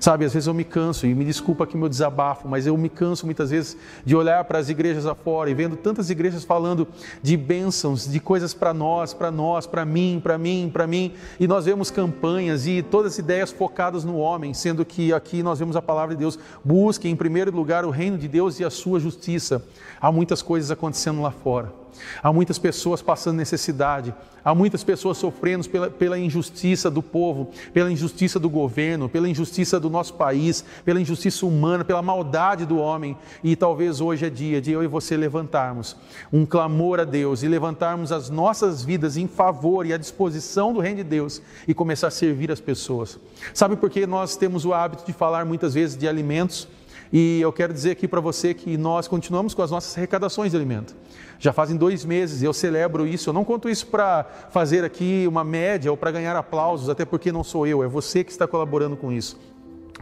Sabe, 0.00 0.24
às 0.24 0.32
vezes 0.32 0.46
eu 0.46 0.54
me 0.54 0.64
canso, 0.64 1.06
e 1.06 1.14
me 1.14 1.24
desculpa 1.24 1.64
aqui 1.64 1.76
meu 1.76 1.88
desabafo, 1.88 2.48
mas 2.48 2.66
eu 2.66 2.76
me 2.76 2.88
canso 2.88 3.26
muitas 3.26 3.50
vezes 3.50 3.76
de 4.04 4.14
olhar 4.14 4.44
para 4.44 4.58
as 4.58 4.68
igrejas 4.68 5.06
afora 5.06 5.50
e 5.50 5.54
vendo 5.54 5.76
tantas 5.76 6.10
igrejas 6.10 6.44
falando 6.44 6.86
de 7.22 7.36
bênçãos, 7.36 8.10
de 8.10 8.20
coisas 8.20 8.54
para 8.54 8.74
nós, 8.74 9.14
para 9.14 9.30
nós, 9.30 9.66
para 9.66 9.84
mim, 9.84 10.20
para 10.22 10.38
mim, 10.38 10.70
para 10.72 10.86
mim, 10.86 11.12
e 11.38 11.46
nós 11.46 11.64
vemos 11.64 11.90
campanhas 11.90 12.66
e 12.66 12.82
todas 12.82 13.12
as 13.12 13.18
ideias 13.18 13.50
focadas 13.50 14.04
no 14.04 14.16
homem, 14.16 14.54
sendo 14.54 14.84
que 14.84 15.12
aqui 15.12 15.42
nós 15.42 15.58
vemos 15.58 15.76
a 15.76 15.82
palavra 15.82 16.14
de 16.14 16.20
Deus, 16.20 16.38
busque 16.64 17.08
em 17.08 17.16
primeiro 17.16 17.54
lugar 17.54 17.84
o 17.84 17.90
reino 17.90 18.18
de 18.18 18.28
Deus 18.28 18.60
e 18.60 18.64
a 18.64 18.70
sua 18.70 19.00
justiça. 19.00 19.62
Há 20.00 20.10
muitas 20.10 20.42
coisas 20.42 20.70
acontecendo 20.70 21.22
lá 21.22 21.30
fora. 21.30 21.83
Há 22.22 22.32
muitas 22.32 22.58
pessoas 22.58 23.02
passando 23.02 23.36
necessidade, 23.36 24.14
há 24.44 24.54
muitas 24.54 24.84
pessoas 24.84 25.18
sofrendo 25.18 25.68
pela, 25.68 25.90
pela, 25.90 26.18
injustiça 26.18 26.90
do 26.90 27.02
povo, 27.02 27.50
pela 27.72 27.90
injustiça 27.90 28.38
do 28.38 28.48
governo, 28.48 29.08
pela 29.08 29.28
injustiça 29.28 29.80
do 29.80 29.88
nosso 29.88 30.14
país, 30.14 30.64
pela 30.84 31.00
injustiça 31.00 31.46
humana, 31.46 31.84
pela 31.84 32.02
maldade 32.02 32.66
do 32.66 32.78
homem. 32.78 33.16
E 33.42 33.56
talvez 33.56 34.00
hoje 34.00 34.26
é 34.26 34.30
dia 34.30 34.60
de 34.60 34.72
eu 34.72 34.82
e 34.82 34.86
você 34.86 35.16
levantarmos 35.16 35.96
um 36.32 36.44
clamor 36.44 37.00
a 37.00 37.04
Deus 37.04 37.42
e 37.42 37.48
levantarmos 37.48 38.12
as 38.12 38.30
nossas 38.30 38.82
vidas 38.82 39.16
em 39.16 39.26
favor 39.26 39.86
e 39.86 39.92
à 39.92 39.96
disposição 39.96 40.72
do 40.72 40.80
Reino 40.80 40.98
de 40.98 41.04
Deus 41.04 41.40
e 41.66 41.74
começar 41.74 42.08
a 42.08 42.10
servir 42.10 42.50
as 42.50 42.60
pessoas. 42.60 43.18
Sabe 43.52 43.76
por 43.76 43.90
que 43.90 44.06
nós 44.06 44.36
temos 44.36 44.64
o 44.64 44.72
hábito 44.72 45.04
de 45.06 45.12
falar 45.12 45.44
muitas 45.44 45.74
vezes 45.74 45.96
de 45.96 46.08
alimentos? 46.08 46.68
E 47.16 47.40
eu 47.40 47.52
quero 47.52 47.72
dizer 47.72 47.92
aqui 47.92 48.08
para 48.08 48.20
você 48.20 48.52
que 48.52 48.76
nós 48.76 49.06
continuamos 49.06 49.54
com 49.54 49.62
as 49.62 49.70
nossas 49.70 49.96
arrecadações 49.96 50.50
de 50.50 50.56
alimento. 50.56 50.96
Já 51.38 51.52
fazem 51.52 51.76
dois 51.76 52.04
meses 52.04 52.42
eu 52.42 52.52
celebro 52.52 53.06
isso. 53.06 53.30
Eu 53.30 53.32
não 53.32 53.44
conto 53.44 53.68
isso 53.68 53.86
para 53.86 54.24
fazer 54.50 54.82
aqui 54.82 55.24
uma 55.28 55.44
média 55.44 55.92
ou 55.92 55.96
para 55.96 56.10
ganhar 56.10 56.34
aplausos, 56.34 56.88
até 56.88 57.04
porque 57.04 57.30
não 57.30 57.44
sou 57.44 57.68
eu, 57.68 57.84
é 57.84 57.86
você 57.86 58.24
que 58.24 58.32
está 58.32 58.48
colaborando 58.48 58.96
com 58.96 59.12
isso. 59.12 59.38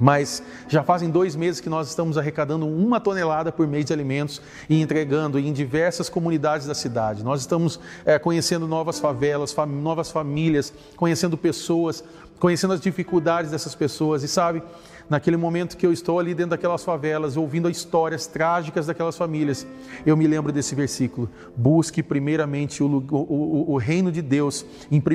Mas 0.01 0.43
já 0.69 0.83
fazem 0.83 1.11
dois 1.11 1.37
meses 1.37 1.61
que 1.61 1.69
nós 1.69 1.87
estamos 1.91 2.17
arrecadando 2.17 2.67
uma 2.67 2.99
tonelada 2.99 3.53
por 3.53 3.69
mês 3.69 3.85
de 3.85 3.93
alimentos 3.93 4.41
e 4.67 4.81
entregando 4.81 5.39
em 5.39 5.53
diversas 5.53 6.09
comunidades 6.09 6.67
da 6.67 6.75
cidade. 6.75 7.23
Nós 7.23 7.43
estamos 7.43 7.79
é, 8.07 8.19
conhecendo 8.19 8.67
novas 8.67 8.99
favelas, 8.99 9.53
fam 9.53 9.67
novas 9.67 10.11
famílias, 10.11 10.73
conhecendo 10.97 11.37
pessoas, 11.37 12.03
conhecendo 12.41 12.73
as 12.73 12.81
dificuldades 12.81 13.51
dessas 13.51 13.75
pessoas. 13.75 14.23
E 14.23 14.29
sabe, 14.29 14.63
naquele 15.09 15.37
momento 15.37 15.77
que 15.77 15.87
eu 15.87 15.93
estou 15.93 16.19
ali 16.19 16.35
dentro 16.35 16.51
daquelas 16.51 16.85
favelas, 16.85 17.37
ouvindo 17.37 17.69
as 17.69 17.77
histórias 17.77 18.27
trágicas 18.27 18.87
daquelas 18.87 19.17
famílias, 19.17 19.67
eu 20.05 20.17
me 20.17 20.27
lembro 20.27 20.53
desse 20.53 20.75
versículo: 20.75 21.29
busque 21.57 22.03
primeiramente 22.03 22.83
o, 22.83 22.87
o, 23.11 23.73
o 23.73 23.77
reino 23.77 24.11
de 24.11 24.23
Deus, 24.23 24.65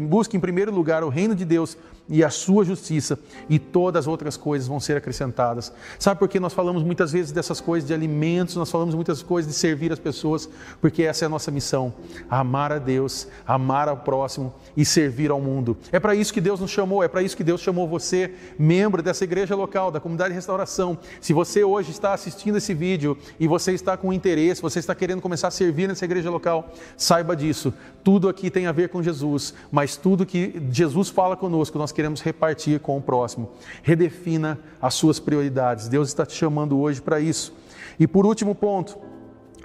busque 0.03 0.37
em 0.37 0.39
primeiro 0.39 0.71
lugar 0.71 1.03
o 1.03 1.09
reino 1.09 1.35
de 1.35 1.45
Deus 1.45 1.77
e 2.09 2.23
a 2.23 2.29
sua 2.29 2.63
justiça, 2.63 3.19
e 3.49 3.59
todas 3.59 4.05
as 4.05 4.07
outras 4.07 4.37
coisas 4.37 4.67
vão 4.67 4.79
ser 4.79 4.97
acrescentadas. 4.97 5.73
Sabe 5.99 6.19
por 6.19 6.29
que 6.29 6.39
nós 6.39 6.53
falamos 6.53 6.83
muitas 6.83 7.11
vezes 7.11 7.31
dessas 7.31 7.59
coisas 7.59 7.87
de 7.87 7.93
alimentos, 7.93 8.55
nós 8.55 8.71
falamos 8.71 8.95
muitas 8.95 9.21
coisas 9.21 9.51
de 9.51 9.57
servir 9.57 9.91
as 9.91 9.99
pessoas? 9.99 10.49
Porque 10.79 11.03
essa 11.03 11.25
é 11.25 11.27
a 11.27 11.29
nossa 11.29 11.51
missão: 11.51 11.93
amar 12.29 12.71
a 12.71 12.79
Deus, 12.79 13.27
amar 13.45 13.89
ao 13.89 13.97
próximo 13.97 14.53
e 14.75 14.85
servir 14.85 15.31
ao 15.31 15.41
mundo. 15.41 15.77
É 15.91 15.99
para 15.99 16.15
isso 16.15 16.33
que 16.33 16.41
Deus 16.41 16.59
nos 16.59 16.71
chamou, 16.71 17.03
é 17.03 17.07
para 17.07 17.21
isso 17.21 17.35
que 17.35 17.43
Deus 17.43 17.61
chamou 17.61 17.87
você, 17.87 18.33
membro 18.57 19.01
dessa 19.01 19.23
igreja 19.23 19.55
local, 19.55 19.91
da 19.91 19.99
comunidade 19.99 20.29
de 20.29 20.35
restauração. 20.35 20.97
Se 21.19 21.33
você 21.33 21.63
hoje 21.63 21.91
está 21.91 22.13
assistindo 22.13 22.57
esse 22.57 22.73
vídeo 22.73 23.17
e 23.39 23.47
você 23.47 23.73
está 23.73 23.97
com 23.97 24.13
interesse, 24.13 24.61
você 24.61 24.79
está 24.79 24.95
querendo 24.95 25.21
começar 25.21 25.49
a 25.49 25.51
servir 25.51 25.87
nessa 25.87 26.05
igreja 26.05 26.29
local, 26.29 26.71
saiba 26.95 27.35
disso. 27.35 27.73
Tudo 28.03 28.29
aqui 28.29 28.49
tem 28.49 28.67
a 28.67 28.71
ver 28.71 28.89
com 28.89 29.03
Jesus, 29.03 29.53
mas 29.69 29.97
tudo 29.97 30.25
que 30.25 30.61
Jesus 30.71 31.09
fala 31.09 31.35
conosco, 31.35 31.77
nós 31.77 31.91
queremos 31.97 32.21
repartir 32.21 32.79
com 32.79 32.95
o 32.95 33.01
próximo. 33.01 33.49
Redefina 33.81 34.59
as 34.79 34.93
suas 34.93 35.19
prioridades. 35.19 35.87
Deus 35.87 36.09
está 36.09 36.27
te 36.27 36.35
chamando 36.35 36.79
hoje 36.79 37.01
para 37.01 37.19
isso. 37.19 37.51
E 37.99 38.05
por 38.05 38.23
último 38.23 38.53
ponto, 38.53 38.99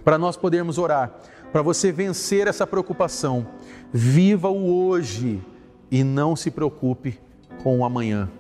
para 0.03 0.17
nós 0.17 0.35
podermos 0.35 0.79
orar, 0.79 1.13
para 1.53 1.61
você 1.61 1.93
vencer 1.93 2.47
essa 2.47 2.67
preocupação. 2.67 3.47
Viva 3.93 4.49
o 4.49 4.87
hoje 4.87 5.43
e 5.91 6.03
não 6.03 6.35
se 6.35 6.51
preocupe 6.51 7.21
com 7.63 7.81
o 7.81 7.85
amanhã. 7.85 8.31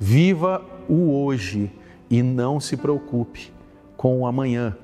Viva 0.00 0.60
o 0.88 1.14
hoje 1.22 1.70
e 2.10 2.20
não 2.20 2.58
se 2.58 2.76
preocupe 2.76 3.52
com 3.96 4.22
o 4.22 4.26
amanhã. 4.26 4.76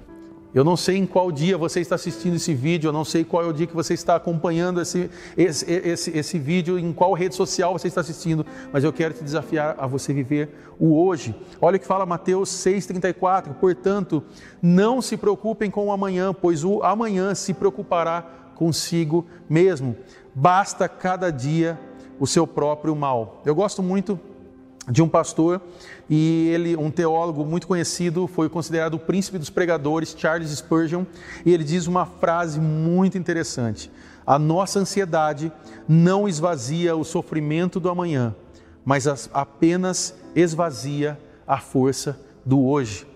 Eu 0.54 0.62
não 0.62 0.76
sei 0.76 0.98
em 0.98 1.04
qual 1.04 1.32
dia 1.32 1.58
você 1.58 1.80
está 1.80 1.96
assistindo 1.96 2.36
esse 2.36 2.54
vídeo, 2.54 2.86
eu 2.86 2.92
não 2.92 3.04
sei 3.04 3.24
qual 3.24 3.42
é 3.42 3.46
o 3.46 3.52
dia 3.52 3.66
que 3.66 3.74
você 3.74 3.92
está 3.92 4.14
acompanhando 4.14 4.80
esse, 4.80 5.10
esse, 5.36 5.68
esse, 5.68 6.16
esse 6.16 6.38
vídeo, 6.38 6.78
em 6.78 6.92
qual 6.92 7.12
rede 7.12 7.34
social 7.34 7.76
você 7.76 7.88
está 7.88 8.02
assistindo, 8.02 8.46
mas 8.72 8.84
eu 8.84 8.92
quero 8.92 9.12
te 9.12 9.24
desafiar 9.24 9.74
a 9.76 9.84
você 9.84 10.12
viver 10.12 10.50
o 10.78 10.96
hoje. 10.96 11.34
Olha 11.60 11.76
o 11.76 11.80
que 11.80 11.86
fala 11.86 12.06
Mateus 12.06 12.50
6,34: 12.50 13.54
portanto, 13.54 14.22
não 14.62 15.02
se 15.02 15.16
preocupem 15.16 15.68
com 15.68 15.88
o 15.88 15.92
amanhã, 15.92 16.32
pois 16.32 16.62
o 16.62 16.84
amanhã 16.84 17.34
se 17.34 17.52
preocupará 17.52 18.22
consigo 18.54 19.26
mesmo. 19.50 19.96
Basta 20.32 20.88
cada 20.88 21.30
dia 21.30 21.76
o 22.20 22.28
seu 22.28 22.46
próprio 22.46 22.94
mal. 22.94 23.42
Eu 23.44 23.56
gosto 23.56 23.82
muito 23.82 24.20
de 24.88 25.02
um 25.02 25.08
pastor 25.08 25.60
e 26.08 26.50
ele, 26.52 26.76
um 26.76 26.90
teólogo 26.90 27.44
muito 27.44 27.66
conhecido, 27.66 28.26
foi 28.26 28.48
considerado 28.48 28.94
o 28.94 28.98
príncipe 28.98 29.38
dos 29.38 29.50
pregadores, 29.50 30.14
Charles 30.16 30.50
Spurgeon, 30.50 31.04
e 31.44 31.52
ele 31.52 31.64
diz 31.64 31.86
uma 31.86 32.04
frase 32.04 32.60
muito 32.60 33.16
interessante: 33.16 33.90
A 34.26 34.38
nossa 34.38 34.78
ansiedade 34.78 35.50
não 35.88 36.28
esvazia 36.28 36.94
o 36.94 37.04
sofrimento 37.04 37.80
do 37.80 37.88
amanhã, 37.88 38.34
mas 38.84 39.06
apenas 39.32 40.14
esvazia 40.34 41.18
a 41.46 41.58
força 41.58 42.18
do 42.44 42.62
hoje. 42.62 43.06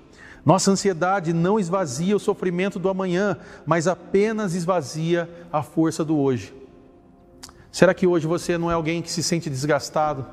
Nossa 0.45 0.71
ansiedade 0.71 1.35
não 1.35 1.61
esvazia 1.61 2.17
o 2.17 2.21
sofrimento 2.21 2.79
do 2.79 2.89
amanhã, 2.89 3.37
mas 3.67 3.87
apenas 3.87 4.55
esvazia 4.55 5.29
a 5.53 5.63
força 5.63 6.03
do 6.03 6.17
hoje. 6.17 6.55
Será 7.71 7.93
que 7.93 8.07
hoje 8.07 8.27
você 8.27 8.57
não 8.57 8.71
é 8.71 8.75
alguém 8.75 9.03
que 9.03 9.11
se 9.11 9.23
sente 9.23 9.51
desgastado? 9.51 10.25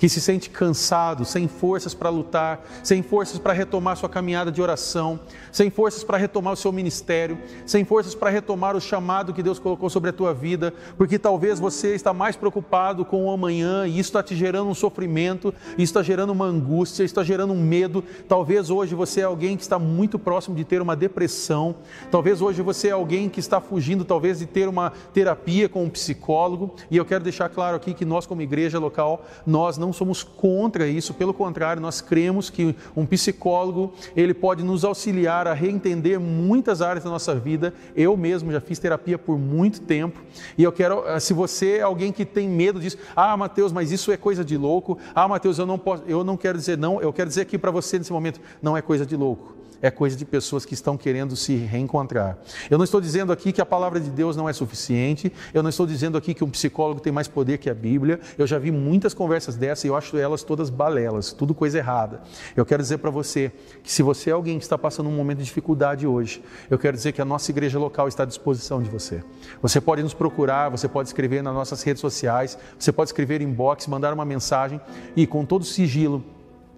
Que 0.00 0.08
se 0.08 0.18
sente 0.18 0.48
cansado, 0.48 1.26
sem 1.26 1.46
forças 1.46 1.92
para 1.92 2.08
lutar, 2.08 2.66
sem 2.82 3.02
forças 3.02 3.38
para 3.38 3.52
retomar 3.52 3.98
sua 3.98 4.08
caminhada 4.08 4.50
de 4.50 4.62
oração, 4.62 5.20
sem 5.52 5.68
forças 5.68 6.02
para 6.02 6.16
retomar 6.16 6.54
o 6.54 6.56
seu 6.56 6.72
ministério, 6.72 7.36
sem 7.66 7.84
forças 7.84 8.14
para 8.14 8.30
retomar 8.30 8.74
o 8.74 8.80
chamado 8.80 9.34
que 9.34 9.42
Deus 9.42 9.58
colocou 9.58 9.90
sobre 9.90 10.08
a 10.08 10.12
tua 10.14 10.32
vida, 10.32 10.72
porque 10.96 11.18
talvez 11.18 11.60
você 11.60 11.94
está 11.94 12.14
mais 12.14 12.34
preocupado 12.34 13.04
com 13.04 13.26
o 13.26 13.30
amanhã 13.30 13.86
e 13.86 13.98
isso 13.98 14.08
está 14.08 14.22
te 14.22 14.34
gerando 14.34 14.70
um 14.70 14.74
sofrimento, 14.74 15.52
isso 15.72 15.90
está 15.90 16.02
gerando 16.02 16.30
uma 16.30 16.46
angústia, 16.46 17.04
isso 17.04 17.12
está 17.12 17.22
gerando 17.22 17.52
um 17.52 17.62
medo. 17.62 18.02
Talvez 18.26 18.70
hoje 18.70 18.94
você 18.94 19.20
é 19.20 19.24
alguém 19.24 19.54
que 19.54 19.62
está 19.62 19.78
muito 19.78 20.18
próximo 20.18 20.56
de 20.56 20.64
ter 20.64 20.80
uma 20.80 20.96
depressão, 20.96 21.76
talvez 22.10 22.40
hoje 22.40 22.62
você 22.62 22.88
é 22.88 22.92
alguém 22.92 23.28
que 23.28 23.38
está 23.38 23.60
fugindo, 23.60 24.02
talvez, 24.02 24.38
de 24.38 24.46
ter 24.46 24.66
uma 24.66 24.94
terapia 25.12 25.68
com 25.68 25.84
um 25.84 25.90
psicólogo, 25.90 26.74
e 26.90 26.96
eu 26.96 27.04
quero 27.04 27.22
deixar 27.22 27.50
claro 27.50 27.76
aqui 27.76 27.92
que 27.92 28.06
nós, 28.06 28.24
como 28.24 28.40
igreja 28.40 28.78
local, 28.78 29.26
nós 29.46 29.76
não 29.76 29.89
não 29.90 29.92
somos 29.92 30.22
contra 30.22 30.86
isso, 30.86 31.12
pelo 31.12 31.34
contrário, 31.34 31.82
nós 31.82 32.00
cremos 32.00 32.48
que 32.48 32.76
um 32.96 33.04
psicólogo, 33.04 33.92
ele 34.14 34.32
pode 34.32 34.62
nos 34.62 34.84
auxiliar 34.84 35.48
a 35.48 35.52
reentender 35.52 36.20
muitas 36.20 36.80
áreas 36.80 37.02
da 37.02 37.10
nossa 37.10 37.34
vida. 37.34 37.74
Eu 37.96 38.16
mesmo 38.16 38.52
já 38.52 38.60
fiz 38.60 38.78
terapia 38.78 39.18
por 39.18 39.36
muito 39.36 39.80
tempo, 39.80 40.20
e 40.56 40.62
eu 40.62 40.70
quero, 40.70 41.04
eh, 41.08 41.18
se 41.18 41.34
você 41.34 41.78
é 41.78 41.82
alguém 41.82 42.12
que 42.12 42.24
tem 42.24 42.48
medo 42.48 42.78
disso, 42.78 42.98
ah, 43.16 43.36
Mateus, 43.36 43.72
mas 43.72 43.90
isso 43.90 44.12
é 44.12 44.16
coisa 44.16 44.44
de 44.44 44.56
louco. 44.56 44.96
Ah, 45.12 45.26
Mateus, 45.26 45.58
eu 45.58 45.66
não 45.66 45.78
posso, 45.78 46.04
eu 46.06 46.22
não 46.22 46.36
quero 46.36 46.56
dizer 46.56 46.78
não, 46.78 47.02
eu 47.02 47.12
quero 47.12 47.28
dizer 47.28 47.42
aqui 47.42 47.58
para 47.58 47.72
você 47.72 47.98
nesse 47.98 48.12
momento, 48.12 48.40
não 48.62 48.76
é 48.76 48.82
coisa 48.82 49.04
de 49.04 49.16
louco 49.16 49.59
é 49.82 49.90
coisa 49.90 50.16
de 50.16 50.24
pessoas 50.24 50.64
que 50.64 50.74
estão 50.74 50.96
querendo 50.96 51.36
se 51.36 51.54
reencontrar. 51.56 52.38
Eu 52.68 52.78
não 52.78 52.84
estou 52.84 53.00
dizendo 53.00 53.32
aqui 53.32 53.52
que 53.52 53.60
a 53.60 53.66
palavra 53.66 54.00
de 54.00 54.10
Deus 54.10 54.36
não 54.36 54.48
é 54.48 54.52
suficiente, 54.52 55.32
eu 55.54 55.62
não 55.62 55.70
estou 55.70 55.86
dizendo 55.86 56.18
aqui 56.18 56.34
que 56.34 56.44
um 56.44 56.50
psicólogo 56.50 57.00
tem 57.00 57.12
mais 57.12 57.28
poder 57.28 57.58
que 57.58 57.70
a 57.70 57.74
Bíblia. 57.74 58.20
Eu 58.36 58.46
já 58.46 58.58
vi 58.58 58.70
muitas 58.70 59.14
conversas 59.14 59.56
dessas 59.56 59.84
e 59.84 59.88
eu 59.88 59.96
acho 59.96 60.16
elas 60.16 60.42
todas 60.42 60.70
balelas, 60.70 61.32
tudo 61.32 61.54
coisa 61.54 61.78
errada. 61.78 62.20
Eu 62.56 62.66
quero 62.66 62.82
dizer 62.82 62.98
para 62.98 63.10
você 63.10 63.52
que 63.82 63.90
se 63.90 64.02
você 64.02 64.30
é 64.30 64.32
alguém 64.32 64.58
que 64.58 64.64
está 64.64 64.76
passando 64.76 65.08
um 65.08 65.16
momento 65.16 65.38
de 65.38 65.44
dificuldade 65.44 66.06
hoje, 66.06 66.42
eu 66.68 66.78
quero 66.78 66.96
dizer 66.96 67.12
que 67.12 67.22
a 67.22 67.24
nossa 67.24 67.50
igreja 67.50 67.78
local 67.78 68.08
está 68.08 68.22
à 68.22 68.26
disposição 68.26 68.82
de 68.82 68.90
você. 68.90 69.22
Você 69.62 69.80
pode 69.80 70.02
nos 70.02 70.14
procurar, 70.14 70.68
você 70.68 70.88
pode 70.88 71.08
escrever 71.08 71.42
nas 71.42 71.54
nossas 71.54 71.82
redes 71.82 72.00
sociais, 72.00 72.58
você 72.78 72.92
pode 72.92 73.08
escrever 73.08 73.40
inbox, 73.40 73.86
mandar 73.86 74.12
uma 74.12 74.24
mensagem 74.24 74.80
e 75.16 75.26
com 75.26 75.44
todo 75.44 75.64
sigilo 75.64 76.24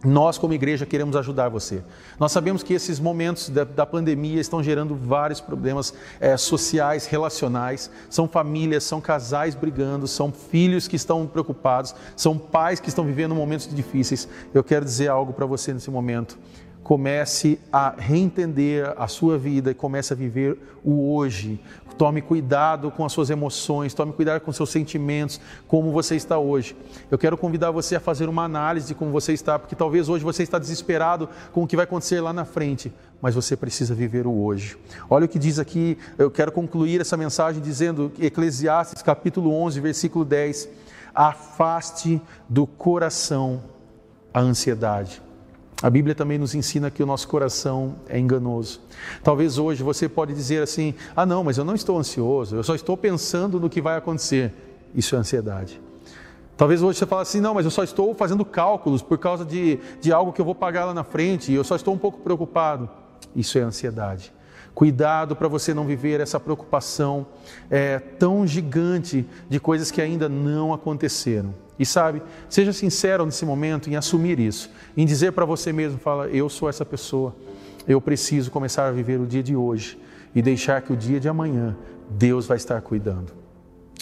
nós, 0.05 0.37
como 0.37 0.53
igreja, 0.53 0.85
queremos 0.85 1.15
ajudar 1.15 1.49
você. 1.49 1.83
Nós 2.19 2.33
sabemos 2.33 2.63
que 2.63 2.75
esses 2.75 2.99
momentos 2.99 3.49
da, 3.49 3.63
da 3.63 3.87
pandemia 3.87 4.41
estão 4.41 4.63
gerando 4.63 4.97
vários 4.97 5.41
problemas 5.41 5.95
é, 6.19 6.37
sociais, 6.37 7.07
relacionais. 7.07 7.89
São 8.11 8.27
famílias, 8.27 8.83
são 8.83 9.01
casais 9.01 9.55
brigando, 9.55 10.09
são 10.09 10.33
filhos 10.33 10.89
que 10.89 10.97
estão 10.97 11.27
preocupados, 11.27 11.95
são 12.17 12.37
pais 12.37 12.81
que 12.81 12.89
estão 12.89 13.05
vivendo 13.05 13.35
momentos 13.35 13.73
difíceis. 13.73 14.29
Eu 14.53 14.65
quero 14.65 14.85
dizer 14.85 15.09
algo 15.09 15.33
para 15.33 15.47
você 15.47 15.73
nesse 15.73 15.91
momento 15.91 16.37
comece 16.83 17.61
a 17.73 17.95
reentender 17.97 18.93
a 18.97 19.07
sua 19.07 19.39
vida 19.39 19.71
e 19.71 19.75
comece 19.75 20.13
a 20.13 20.17
viver 20.17 20.59
o 20.85 21.15
hoje. 21.15 21.61
Tome 21.97 22.21
cuidado 22.23 22.91
com 22.91 23.05
as 23.05 23.13
suas 23.13 23.31
emoções, 23.31 23.95
tome 23.95 24.13
cuidado 24.13 24.41
com 24.41 24.53
seus 24.53 24.71
sentimentos, 24.71 25.41
como 25.69 25.93
você 25.93 26.17
está 26.17 26.39
hoje. 26.39 26.75
Eu 27.11 27.19
quero 27.19 27.37
convidar 27.37 27.71
você 27.71 27.97
a 27.97 28.01
fazer 28.01 28.29
uma 28.29 28.45
análise 28.45 28.89
de 28.89 28.95
como 28.95 29.13
você 29.13 29.33
está, 29.33 29.59
porque 29.59 29.77
talvez 29.77 30.09
hoje 30.09 30.25
você 30.25 30.43
está 30.43 30.59
desesperado 30.59 31.29
com 31.53 31.63
o 31.63 31.67
que 31.67 31.77
vai 31.77 31.85
acontecer 31.85 32.21
lá 32.21 32.33
na 32.33 32.45
frente, 32.45 32.93
mas 33.21 33.35
você 33.35 33.57
precisa 33.57 33.95
viver 33.95 34.27
o 34.27 34.43
hoje. 34.43 34.77
Olha 35.09 35.27
o 35.27 35.29
que 35.29 35.39
diz 35.39 35.59
aqui, 35.59 35.97
eu 36.19 36.31
quero 36.31 36.51
concluir 36.51 37.01
essa 37.01 37.17
mensagem 37.17 37.63
dizendo 37.63 38.11
Eclesiastes 38.19 39.03
capítulo 39.03 39.53
11, 39.53 39.79
versículo 39.81 40.25
10: 40.25 40.69
Afaste 41.15 42.21
do 42.49 42.67
coração 42.67 43.63
a 44.35 44.41
ansiedade 44.41 45.23
a 45.83 45.91
Bíblia 45.91 46.15
também 46.15 46.39
nos 46.39 46.55
ensina 46.55 46.91
que 46.91 47.03
o 47.03 47.07
nosso 47.07 47.27
coração 47.27 47.97
é 48.09 48.19
enganoso. 48.19 48.81
Talvez 49.23 49.59
hoje 49.59 49.83
você 49.83 50.09
pode 50.09 50.33
dizer 50.33 50.63
assim: 50.63 50.95
"Ah, 51.17 51.27
não, 51.27 51.43
mas 51.43 51.59
eu 51.59 51.65
não 51.65 51.75
estou 51.75 51.99
ansioso, 51.99 52.55
eu 52.55 52.63
só 52.63 52.75
estou 52.75 52.97
pensando 52.97 53.59
no 53.59 53.69
que 53.69 53.83
vai 53.83 53.97
acontecer". 53.97 54.53
Isso 54.95 55.17
é 55.17 55.19
ansiedade. 55.19 55.81
Talvez 56.57 56.83
hoje 56.83 56.99
você 56.99 57.07
fale 57.07 57.23
assim: 57.23 57.41
"Não, 57.41 57.55
mas 57.55 57.65
eu 57.65 57.71
só 57.71 57.83
estou 57.83 58.15
fazendo 58.15 58.45
cálculos 58.45 59.03
por 59.03 59.19
causa 59.19 59.45
de, 59.45 59.81
de 60.01 60.13
algo 60.13 60.33
que 60.33 60.41
eu 60.41 60.45
vou 60.45 60.55
pagar 60.55 60.85
lá 60.85 60.95
na 60.95 61.03
frente, 61.03 61.51
e 61.51 61.55
eu 61.57 61.65
só 61.65 61.75
estou 61.75 61.93
um 61.93 61.99
pouco 61.99 62.21
preocupado". 62.21 62.89
Isso 63.35 63.59
é 63.59 63.63
ansiedade. 63.63 64.33
Cuidado 64.75 65.37
para 65.37 65.49
você 65.49 65.75
não 65.75 65.85
viver 65.85 66.21
essa 66.21 66.41
preocupação 66.41 67.27
é, 67.71 67.99
tão 67.99 68.47
gigante 68.47 69.27
de 69.49 69.61
coisas 69.61 69.91
que 69.91 70.01
ainda 70.01 70.29
não 70.29 70.73
aconteceram. 70.73 71.55
E 71.79 71.87
sabe, 71.87 72.23
seja 72.49 72.73
sincero 72.73 73.25
nesse 73.25 73.45
momento 73.45 73.89
em 73.89 73.97
assumir 73.97 74.39
isso, 74.39 74.71
em 74.97 75.07
dizer 75.07 75.33
para 75.33 75.45
você 75.45 75.73
mesmo, 75.73 75.99
fala, 75.99 76.29
eu 76.29 76.49
sou 76.49 76.69
essa 76.69 76.85
pessoa, 76.85 77.35
eu 77.89 78.01
preciso 78.01 78.51
começar 78.51 78.87
a 78.87 78.93
viver 78.93 79.19
o 79.19 79.27
dia 79.27 79.43
de 79.43 79.57
hoje 79.57 79.99
e 80.35 80.43
deixar 80.43 80.81
que 80.83 80.93
o 80.93 80.97
dia 80.97 81.19
de 81.19 81.29
amanhã 81.29 81.77
Deus 82.11 82.47
vai 82.47 82.57
estar 82.57 82.81
cuidando. 82.83 83.33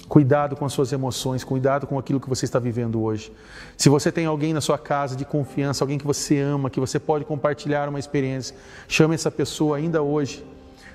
Cuidado 0.09 0.57
com 0.57 0.65
as 0.65 0.73
suas 0.73 0.93
emoções, 0.93 1.45
cuidado 1.45 1.87
com 1.87 1.97
aquilo 1.97 2.19
que 2.19 2.29
você 2.29 2.45
está 2.45 2.59
vivendo 2.59 3.01
hoje. 3.01 3.33
Se 3.77 3.89
você 3.89 4.11
tem 4.11 4.27
alguém 4.27 4.53
na 4.53 4.61
sua 4.61 4.77
casa 4.77 5.15
de 5.15 5.25
confiança, 5.25 5.85
alguém 5.85 5.99
que 5.99 6.07
você 6.07 6.41
ama, 6.41 6.69
que 6.69 6.81
você 6.81 6.99
pode 6.99 7.25
compartilhar 7.25 7.89
uma 7.89 7.99
experiência, 7.99 8.57
chame 8.89 9.15
essa 9.15 9.31
pessoa 9.31 9.77
ainda 9.77 10.03
hoje 10.03 10.45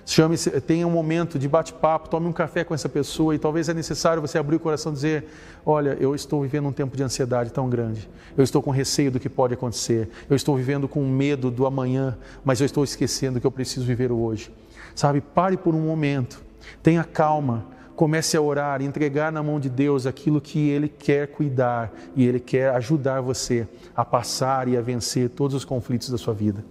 Chame, 0.06 0.38
tenha 0.38 0.86
um 0.86 0.92
momento 0.92 1.40
de 1.40 1.48
bate-papo, 1.50 2.08
tome 2.08 2.28
um 2.28 2.32
café 2.32 2.64
com 2.64 2.76
essa 2.76 2.88
pessoa 2.88 3.34
e 3.34 3.40
talvez 3.40 3.70
é 3.70 3.74
necessário 3.74 4.22
você 4.22 4.38
abrir 4.38 4.58
o 4.58 4.60
coração 4.60 4.92
e 4.92 4.96
dizer: 4.96 5.26
Olha, 5.66 5.98
eu 6.00 6.14
estou 6.14 6.44
vivendo 6.44 6.68
um 6.68 6.72
tempo 6.72 6.96
de 6.96 7.02
ansiedade 7.02 7.52
tão 7.52 7.68
grande, 7.68 8.08
eu 8.38 8.44
estou 8.44 8.62
com 8.62 8.70
receio 8.70 9.10
do 9.10 9.20
que 9.20 9.28
pode 9.28 9.56
acontecer, 9.56 10.08
eu 10.30 10.36
estou 10.36 10.56
vivendo 10.56 10.88
com 10.88 11.04
medo 11.08 11.50
do 11.50 11.66
amanhã, 11.66 12.16
mas 12.44 12.60
eu 12.60 12.66
estou 12.66 12.84
esquecendo 12.84 13.42
que 13.42 13.48
eu 13.48 13.52
preciso 13.52 13.84
viver 13.84 14.12
o 14.12 14.20
hoje. 14.20 14.54
Sabe, 14.94 15.22
pare 15.22 15.58
por 15.58 15.74
um 15.74 15.82
momento, 15.82 16.40
tenha 16.84 17.04
calma, 17.04 17.66
comece 17.96 18.38
a 18.38 18.42
orar, 18.42 18.84
entregar 18.84 19.32
na 19.32 19.42
mão 19.42 19.60
de 19.60 19.70
Deus 19.70 20.06
aquilo 20.06 20.40
que 20.40 20.70
Ele 20.70 20.88
quer 20.88 21.30
cuidar 21.30 21.92
e 22.16 22.28
Ele 22.28 22.40
quer 22.40 22.70
ajudar 22.76 23.22
você 23.22 23.68
a 23.96 24.06
passar 24.06 24.68
e 24.68 24.78
a 24.78 24.82
vencer 24.82 25.30
todos 25.30 25.56
os 25.56 25.66
conflitos 25.66 26.12
da 26.12 26.18
sua 26.18 26.34
vida. 26.36 26.64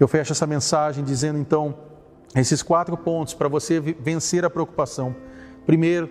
Eu 0.00 0.08
fecho 0.08 0.32
essa 0.32 0.48
mensagem 0.48 1.04
dizendo 1.04 1.38
então 1.38 1.91
esses 2.34 2.62
quatro 2.62 2.96
pontos 2.96 3.34
para 3.34 3.48
você 3.48 3.80
vencer 3.80 4.44
a 4.44 4.50
preocupação. 4.50 5.14
Primeiro, 5.66 6.08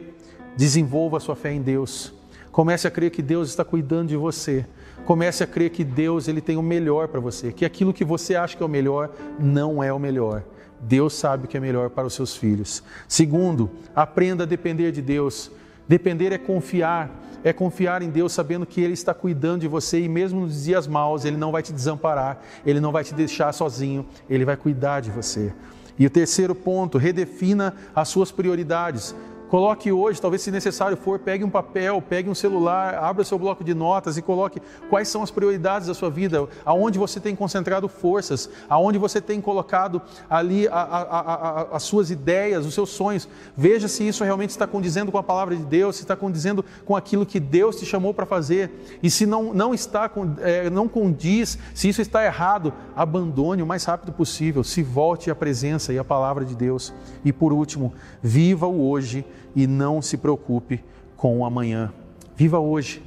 desenvolva 0.56 1.18
a 1.18 1.20
sua 1.20 1.36
fé 1.36 1.52
em 1.52 1.62
Deus. 1.62 2.14
Comece 2.52 2.88
a 2.88 2.92
crer 2.92 3.12
que 3.12 3.22
Deus 3.22 3.50
está 3.50 3.64
cuidando 3.64 4.10
de 4.10 4.18
você. 4.18 4.66
Comece 5.06 5.44
a 5.44 5.48
crer 5.48 5.72
que 5.72 5.84
Deus 5.84 6.28
ele 6.28 6.42
tem 6.42 6.58
o 6.58 6.62
melhor 6.62 7.08
para 7.08 7.20
você, 7.20 7.52
que 7.52 7.66
aquilo 7.66 7.94
que 7.94 8.06
você 8.06 8.36
acha 8.36 8.56
que 8.56 8.62
é 8.62 8.66
o 8.66 8.70
melhor 8.70 9.10
não 9.40 9.82
é 9.82 9.92
o 9.92 10.00
melhor. 10.00 10.44
Deus 10.80 11.14
sabe 11.14 11.46
o 11.46 11.48
que 11.48 11.58
é 11.58 11.60
melhor 11.60 11.90
para 11.90 12.08
os 12.08 12.14
seus 12.14 12.36
filhos. 12.36 12.84
Segundo, 13.08 13.70
aprenda 13.96 14.44
a 14.44 14.48
depender 14.48 14.92
de 14.92 15.02
Deus. 15.02 15.52
Depender 15.88 16.32
é 16.32 16.38
confiar, 16.38 17.10
é 17.44 17.52
confiar 17.52 18.02
em 18.02 18.10
Deus 18.10 18.32
sabendo 18.32 18.66
que 18.66 18.82
Ele 18.82 18.94
está 18.94 19.14
cuidando 19.14 19.62
de 19.62 19.68
você 19.68 20.00
e 20.00 20.10
mesmo 20.10 20.42
nos 20.42 20.64
dias 20.64 20.88
maus 20.88 21.26
Ele 21.26 21.38
não 21.38 21.52
vai 21.52 21.62
te 21.62 21.74
desamparar, 21.74 22.42
Ele 22.66 22.80
não 22.80 22.92
vai 22.92 23.04
te 23.04 23.14
deixar 23.14 23.52
sozinho, 23.54 24.06
Ele 24.30 24.46
vai 24.46 24.56
cuidar 24.56 25.02
de 25.02 25.12
você. 25.12 25.54
E 25.98 26.06
o 26.06 26.10
terceiro 26.10 26.56
ponto, 26.56 26.98
redefina 26.98 27.76
as 27.96 28.10
suas 28.10 28.32
prioridades. 28.32 29.16
Coloque 29.52 29.92
hoje, 29.92 30.22
talvez 30.22 30.42
se 30.42 30.50
necessário 30.50 30.96
for, 30.96 31.20
pegue 31.20 31.44
um 31.44 31.50
papel, 31.50 32.02
pegue 32.02 32.30
um 32.30 32.34
celular, 32.34 32.96
abra 32.96 33.22
seu 33.26 33.38
bloco 33.38 33.66
de 33.66 33.74
notas 33.74 34.16
e 34.16 34.22
coloque 34.22 34.62
quais 34.90 35.10
são 35.10 35.22
as 35.22 35.30
prioridades 35.30 35.90
da 35.90 35.94
sua 35.94 36.10
vida, 36.10 36.48
aonde 36.64 36.98
você 36.98 37.20
tem 37.20 37.36
concentrado 37.36 37.90
forças, 37.90 38.50
aonde 38.70 38.98
você 38.98 39.20
tem 39.20 39.42
colocado 39.42 40.02
ali 40.30 40.70
a, 40.70 40.76
a, 40.76 41.02
a, 41.02 41.62
as 41.76 41.84
suas 41.84 42.10
ideias, 42.10 42.66
os 42.66 42.74
seus 42.74 42.92
sonhos. 42.92 43.28
Veja 43.54 43.90
se 43.90 44.08
isso 44.08 44.24
realmente 44.24 44.52
está 44.52 44.66
condizendo 44.66 45.12
com 45.12 45.18
a 45.18 45.24
palavra 45.24 45.54
de 45.54 45.66
Deus, 45.66 45.98
se 45.98 46.04
está 46.04 46.16
condizendo 46.16 46.64
com 46.86 46.96
aquilo 46.96 47.26
que 47.26 47.38
Deus 47.38 47.76
te 47.76 47.86
chamou 47.86 48.14
para 48.14 48.26
fazer. 48.26 48.72
E 49.04 49.12
se 49.12 49.26
não, 49.26 49.54
não 49.54 49.74
está, 49.74 50.10
é, 50.40 50.70
não 50.70 50.88
condiz, 50.88 51.60
se 51.76 51.90
isso 51.90 52.02
está 52.02 52.24
errado, 52.24 52.74
abandone 52.96 53.62
o 53.62 53.68
mais 53.68 53.84
rápido 53.84 54.14
possível, 54.14 54.64
se 54.64 54.82
volte 54.82 55.30
à 55.30 55.36
presença 55.36 55.92
e 55.92 56.00
à 56.00 56.06
palavra 56.06 56.46
de 56.46 56.56
Deus. 56.56 56.94
E 57.26 57.34
por 57.34 57.52
último, 57.52 57.94
viva 58.24 58.66
o 58.66 58.90
hoje 58.90 59.26
e 59.56 59.68
não 59.68 60.02
se 60.02 60.18
preocupe 60.18 60.84
com 61.16 61.40
o 61.40 61.46
amanhã. 61.46 61.94
Viva 62.36 62.60
hoje. 62.60 63.04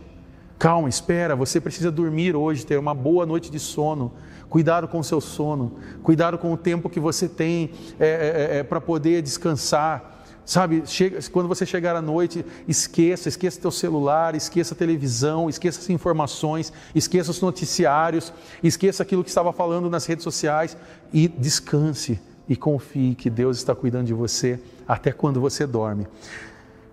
Calma, 0.58 0.88
espera, 0.88 1.34
você 1.34 1.60
precisa 1.60 1.90
dormir 1.90 2.36
hoje, 2.36 2.64
ter 2.64 2.78
uma 2.78 2.94
boa 2.94 3.26
noite 3.26 3.50
de 3.50 3.58
sono. 3.58 4.12
Cuidado 4.48 4.86
com 4.86 5.00
o 5.00 5.04
seu 5.04 5.20
sono, 5.20 5.72
cuidado 6.02 6.38
com 6.38 6.52
o 6.52 6.56
tempo 6.56 6.88
que 6.88 7.00
você 7.00 7.28
tem 7.28 7.72
é, 7.98 8.06
é, 8.06 8.58
é, 8.58 8.62
para 8.62 8.80
poder 8.80 9.20
descansar. 9.20 10.12
Sabe, 10.46 10.82
chega, 10.86 11.18
quando 11.32 11.48
você 11.48 11.66
chegar 11.66 11.96
à 11.96 12.02
noite, 12.02 12.44
esqueça, 12.68 13.28
esqueça 13.28 13.60
teu 13.60 13.70
celular, 13.70 14.34
esqueça 14.34 14.74
a 14.74 14.76
televisão, 14.76 15.48
esqueça 15.48 15.80
as 15.80 15.90
informações, 15.90 16.72
esqueça 16.94 17.30
os 17.30 17.40
noticiários, 17.40 18.32
esqueça 18.62 19.02
aquilo 19.02 19.24
que 19.24 19.30
estava 19.30 19.52
falando 19.52 19.90
nas 19.90 20.06
redes 20.06 20.22
sociais 20.22 20.76
e 21.12 21.26
descanse 21.26 22.20
e 22.48 22.54
confie 22.54 23.14
que 23.14 23.30
Deus 23.30 23.56
está 23.56 23.74
cuidando 23.74 24.06
de 24.06 24.14
você 24.14 24.60
até 24.86 25.12
quando 25.12 25.40
você 25.40 25.66
dorme. 25.66 26.06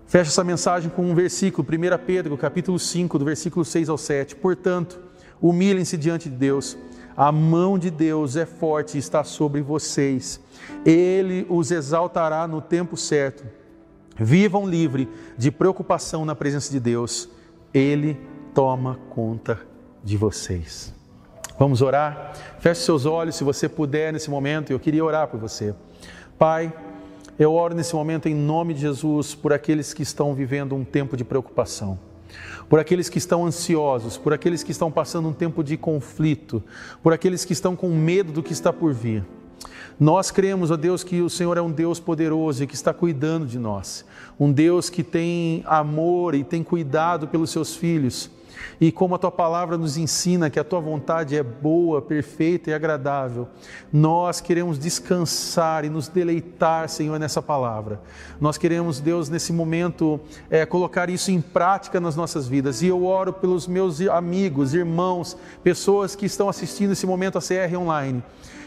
Fecha 0.06 0.30
essa 0.30 0.44
mensagem 0.44 0.90
com 0.90 1.10
um 1.10 1.14
versículo, 1.14 1.66
1 1.66 2.04
Pedro, 2.04 2.36
capítulo 2.36 2.78
5, 2.78 3.18
do 3.18 3.24
versículo 3.24 3.64
6 3.64 3.88
ao 3.88 3.96
7. 3.96 4.36
Portanto, 4.36 5.00
humilhem-se 5.40 5.96
diante 5.96 6.28
de 6.28 6.36
Deus. 6.36 6.76
A 7.16 7.32
mão 7.32 7.78
de 7.78 7.90
Deus 7.90 8.36
é 8.36 8.44
forte 8.46 8.96
e 8.96 8.98
está 8.98 9.24
sobre 9.24 9.62
vocês. 9.62 10.40
Ele 10.84 11.46
os 11.48 11.70
exaltará 11.70 12.46
no 12.46 12.60
tempo 12.60 12.96
certo. 12.96 13.44
Vivam 14.16 14.68
livre 14.68 15.08
de 15.36 15.50
preocupação 15.50 16.24
na 16.24 16.34
presença 16.34 16.70
de 16.70 16.78
Deus. 16.78 17.28
Ele 17.72 18.18
toma 18.54 18.98
conta 19.10 19.58
de 20.04 20.16
vocês. 20.16 20.92
Vamos 21.58 21.80
orar? 21.80 22.32
Feche 22.58 22.82
seus 22.82 23.06
olhos 23.06 23.36
se 23.36 23.44
você 23.44 23.68
puder 23.68 24.12
nesse 24.12 24.30
momento. 24.30 24.70
Eu 24.70 24.80
queria 24.80 25.04
orar 25.04 25.28
por 25.28 25.38
você. 25.38 25.74
Pai, 26.38 26.72
eu 27.38 27.52
oro 27.54 27.74
nesse 27.74 27.94
momento 27.94 28.28
em 28.28 28.34
nome 28.34 28.74
de 28.74 28.80
Jesus 28.80 29.34
por 29.34 29.52
aqueles 29.52 29.94
que 29.94 30.02
estão 30.02 30.34
vivendo 30.34 30.74
um 30.74 30.84
tempo 30.84 31.16
de 31.16 31.24
preocupação, 31.24 31.98
por 32.68 32.78
aqueles 32.78 33.08
que 33.08 33.18
estão 33.18 33.46
ansiosos, 33.46 34.18
por 34.18 34.32
aqueles 34.32 34.62
que 34.62 34.70
estão 34.70 34.90
passando 34.90 35.28
um 35.28 35.32
tempo 35.32 35.64
de 35.64 35.76
conflito, 35.76 36.62
por 37.02 37.12
aqueles 37.12 37.44
que 37.44 37.52
estão 37.52 37.74
com 37.74 37.88
medo 37.88 38.32
do 38.32 38.42
que 38.42 38.52
está 38.52 38.72
por 38.72 38.92
vir. 38.92 39.24
Nós 39.98 40.30
cremos, 40.30 40.70
ó 40.70 40.76
Deus, 40.76 41.04
que 41.04 41.20
o 41.20 41.30
Senhor 41.30 41.56
é 41.56 41.62
um 41.62 41.70
Deus 41.70 42.00
poderoso 42.00 42.64
e 42.64 42.66
que 42.66 42.74
está 42.74 42.92
cuidando 42.92 43.46
de 43.46 43.58
nós, 43.58 44.04
um 44.38 44.50
Deus 44.50 44.90
que 44.90 45.02
tem 45.02 45.62
amor 45.66 46.34
e 46.34 46.44
tem 46.44 46.62
cuidado 46.62 47.28
pelos 47.28 47.50
seus 47.50 47.74
filhos 47.74 48.30
e 48.80 48.90
como 48.90 49.14
a 49.14 49.18
tua 49.18 49.30
palavra 49.30 49.76
nos 49.78 49.96
ensina 49.96 50.50
que 50.50 50.58
a 50.58 50.64
tua 50.64 50.80
vontade 50.80 51.36
é 51.36 51.42
boa, 51.42 52.02
perfeita 52.02 52.70
e 52.70 52.74
agradável, 52.74 53.48
nós 53.92 54.40
queremos 54.40 54.78
descansar 54.78 55.84
e 55.84 55.88
nos 55.88 56.08
deleitar, 56.08 56.88
Senhor, 56.88 57.18
nessa 57.18 57.40
palavra. 57.40 58.00
Nós 58.40 58.58
queremos, 58.58 59.00
Deus, 59.00 59.28
nesse 59.28 59.52
momento, 59.52 60.20
é, 60.50 60.66
colocar 60.66 61.08
isso 61.10 61.30
em 61.30 61.40
prática 61.40 62.00
nas 62.00 62.16
nossas 62.16 62.48
vidas. 62.48 62.82
E 62.82 62.86
eu 62.88 63.04
oro 63.04 63.32
pelos 63.32 63.66
meus 63.66 64.00
amigos, 64.00 64.74
irmãos, 64.74 65.36
pessoas 65.62 66.16
que 66.16 66.26
estão 66.26 66.48
assistindo 66.48 66.92
esse 66.92 67.06
momento 67.06 67.38
a 67.38 67.40
CR 67.40 67.76
online. 67.76 68.22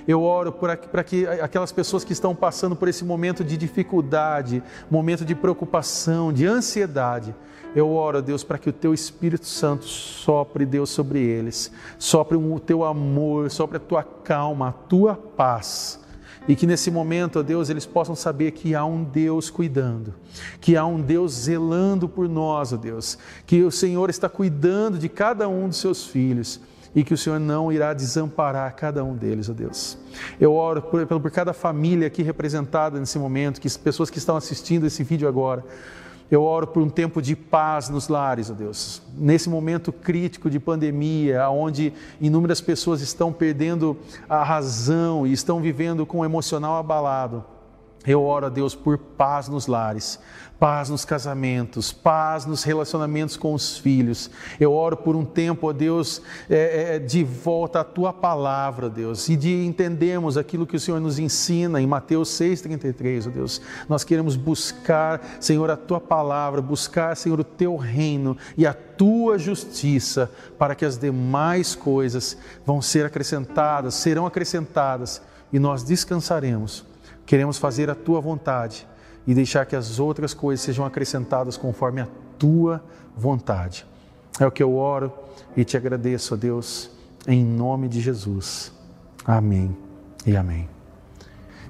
Eu 0.08 0.22
oro 0.22 0.52
para 0.52 1.04
que 1.04 1.28
aquelas 1.28 1.72
pessoas 1.72 2.04
que 2.04 2.14
estão 2.14 2.36
passando 2.36 2.76
por 2.76 2.88
esse 2.88 3.04
momento 3.04 3.44
de 3.44 3.58
dificuldade, 3.58 4.62
momento 4.90 5.26
de 5.26 5.34
preocupação, 5.34 6.32
de 6.32 6.46
ansiedade, 6.46 7.34
eu 7.76 7.92
oro, 7.92 8.22
Deus, 8.22 8.44
para 8.44 8.58
que 8.58 8.70
o 8.70 8.74
teu 8.74 8.94
Espírito 8.94 9.46
Santo 9.46 9.84
sopre, 9.84 10.66
Deus, 10.66 10.90
sobre 10.90 11.20
eles, 11.20 11.70
sopre 12.00 12.38
o 12.38 12.60
teu 12.60 12.86
amor, 12.86 13.52
sopre 13.52 13.78
a 13.78 13.82
tua 13.82 14.02
calma, 14.02 14.70
a 14.70 14.72
tua 14.72 15.16
paz. 15.16 16.00
E 16.48 16.56
que 16.56 16.66
nesse 16.66 16.90
momento, 16.90 17.40
ó 17.40 17.44
Deus, 17.44 17.70
eles 17.70 17.86
possam 17.86 18.16
saber 18.16 18.52
que 18.52 18.74
há 18.76 18.86
um 18.86 19.04
Deus 19.04 19.50
cuidando, 19.50 20.14
que 20.62 20.78
há 20.78 20.86
um 20.86 21.02
Deus 21.02 21.34
zelando 21.34 22.08
por 22.08 22.30
nós, 22.30 22.72
ó 22.72 22.78
Deus, 22.78 23.18
que 23.46 23.62
o 23.64 23.72
Senhor 23.72 24.10
está 24.10 24.30
cuidando 24.30 24.98
de 24.98 25.10
cada 25.10 25.50
um 25.50 25.68
dos 25.68 25.78
seus 25.78 26.06
filhos 26.06 26.62
e 26.96 27.04
que 27.04 27.14
o 27.14 27.18
Senhor 27.18 27.40
não 27.40 27.74
irá 27.74 27.94
desamparar 27.94 28.74
cada 28.76 29.04
um 29.04 29.16
deles, 29.16 29.50
ó 29.50 29.54
Deus. 29.54 29.98
Eu 30.40 30.54
oro 30.54 30.82
por, 30.82 31.06
por 31.06 31.32
cada 31.32 31.52
família 31.52 32.08
aqui 32.08 32.24
representada 32.24 32.98
nesse 33.00 33.20
momento, 33.20 33.60
que 33.60 33.68
as 33.68 33.76
pessoas 33.76 34.10
que 34.10 34.18
estão 34.18 34.38
assistindo 34.38 34.86
esse 34.86 35.04
vídeo 35.04 35.28
agora, 35.28 35.62
eu 36.30 36.44
oro 36.44 36.68
por 36.68 36.82
um 36.82 36.90
tempo 36.90 37.22
de 37.22 37.36
paz 37.36 37.90
nos 37.90 38.08
lares, 38.08 38.50
ó 38.50 38.54
Deus. 38.54 39.02
Nesse 39.16 39.50
momento 39.50 39.92
crítico 39.92 40.50
de 40.50 40.60
pandemia, 40.60 41.50
onde 41.50 41.94
inúmeras 42.20 42.60
pessoas 42.60 43.02
estão 43.02 43.32
perdendo 43.32 43.98
a 44.28 44.44
razão 44.44 45.26
e 45.28 45.32
estão 45.32 45.62
vivendo 45.62 46.06
com 46.06 46.20
o 46.20 46.26
emocional 46.26 46.78
abalado. 46.78 47.44
Eu 48.08 48.24
oro 48.24 48.46
a 48.46 48.50
Deus 48.50 48.76
por 48.76 48.98
paz 48.98 49.48
nos 49.48 49.66
lares, 49.66 50.20
paz 50.60 50.90
nos 50.90 51.04
casamentos, 51.04 51.92
paz 51.92 52.46
nos 52.46 52.64
relacionamentos 52.64 53.36
com 53.36 53.54
os 53.54 53.78
filhos. 53.78 54.30
Eu 54.60 54.74
oro 54.74 54.96
por 54.96 55.16
um 55.16 55.26
tempo, 55.26 55.68
ó 55.68 55.74
Deus, 55.74 56.22
é, 56.50 56.96
é, 56.96 57.00
de 57.00 57.24
volta 57.24 57.80
à 57.80 57.84
tua 57.84 58.14
palavra, 58.14 58.90
Deus, 58.90 59.28
e 59.28 59.36
de 59.36 59.66
entendermos 59.66 60.38
aquilo 60.38 60.68
que 60.68 60.76
o 60.76 60.80
Senhor 60.80 61.00
nos 61.00 61.18
ensina 61.18 61.82
em 61.82 61.88
Mateus 61.88 62.30
6,33, 62.30 63.28
ó 63.28 63.30
Deus. 63.32 63.62
Nós 63.90 64.04
queremos 64.04 64.36
buscar, 64.36 65.22
Senhor, 65.40 65.70
a 65.72 65.78
tua 65.78 66.00
palavra, 66.00 66.62
buscar, 66.62 67.18
Senhor, 67.18 67.40
o 67.40 67.44
teu 67.44 67.76
reino 67.76 68.38
e 68.56 68.68
a 68.68 68.74
tua 68.74 69.40
justiça, 69.40 70.32
para 70.60 70.76
que 70.76 70.86
as 70.86 70.98
demais 70.98 71.74
coisas 71.74 72.38
vão 72.64 72.82
ser 72.82 73.06
acrescentadas, 73.06 73.96
serão 73.96 74.28
acrescentadas, 74.28 75.22
e 75.52 75.60
nós 75.60 75.84
descansaremos 75.84 76.95
Queremos 77.26 77.58
fazer 77.58 77.90
a 77.90 77.96
tua 77.96 78.22
vontade 78.22 78.88
e 79.26 79.34
deixar 79.34 79.66
que 79.66 79.76
as 79.76 80.00
outras 80.00 80.34
coisas 80.34 80.64
sejam 80.64 80.86
acrescentadas 80.86 81.58
conforme 81.58 82.02
a 82.02 82.08
tua 82.38 82.84
vontade. 83.16 83.86
É 84.40 84.46
o 84.46 84.52
que 84.52 84.62
eu 84.62 84.76
oro 84.76 85.12
e 85.56 85.64
te 85.64 85.78
agradeço, 85.78 86.36
Deus, 86.36 86.92
em 87.28 87.44
nome 87.44 87.88
de 87.88 88.02
Jesus. 88.02 88.72
Amém 89.26 89.76
e 90.26 90.36
amém. 90.36 90.70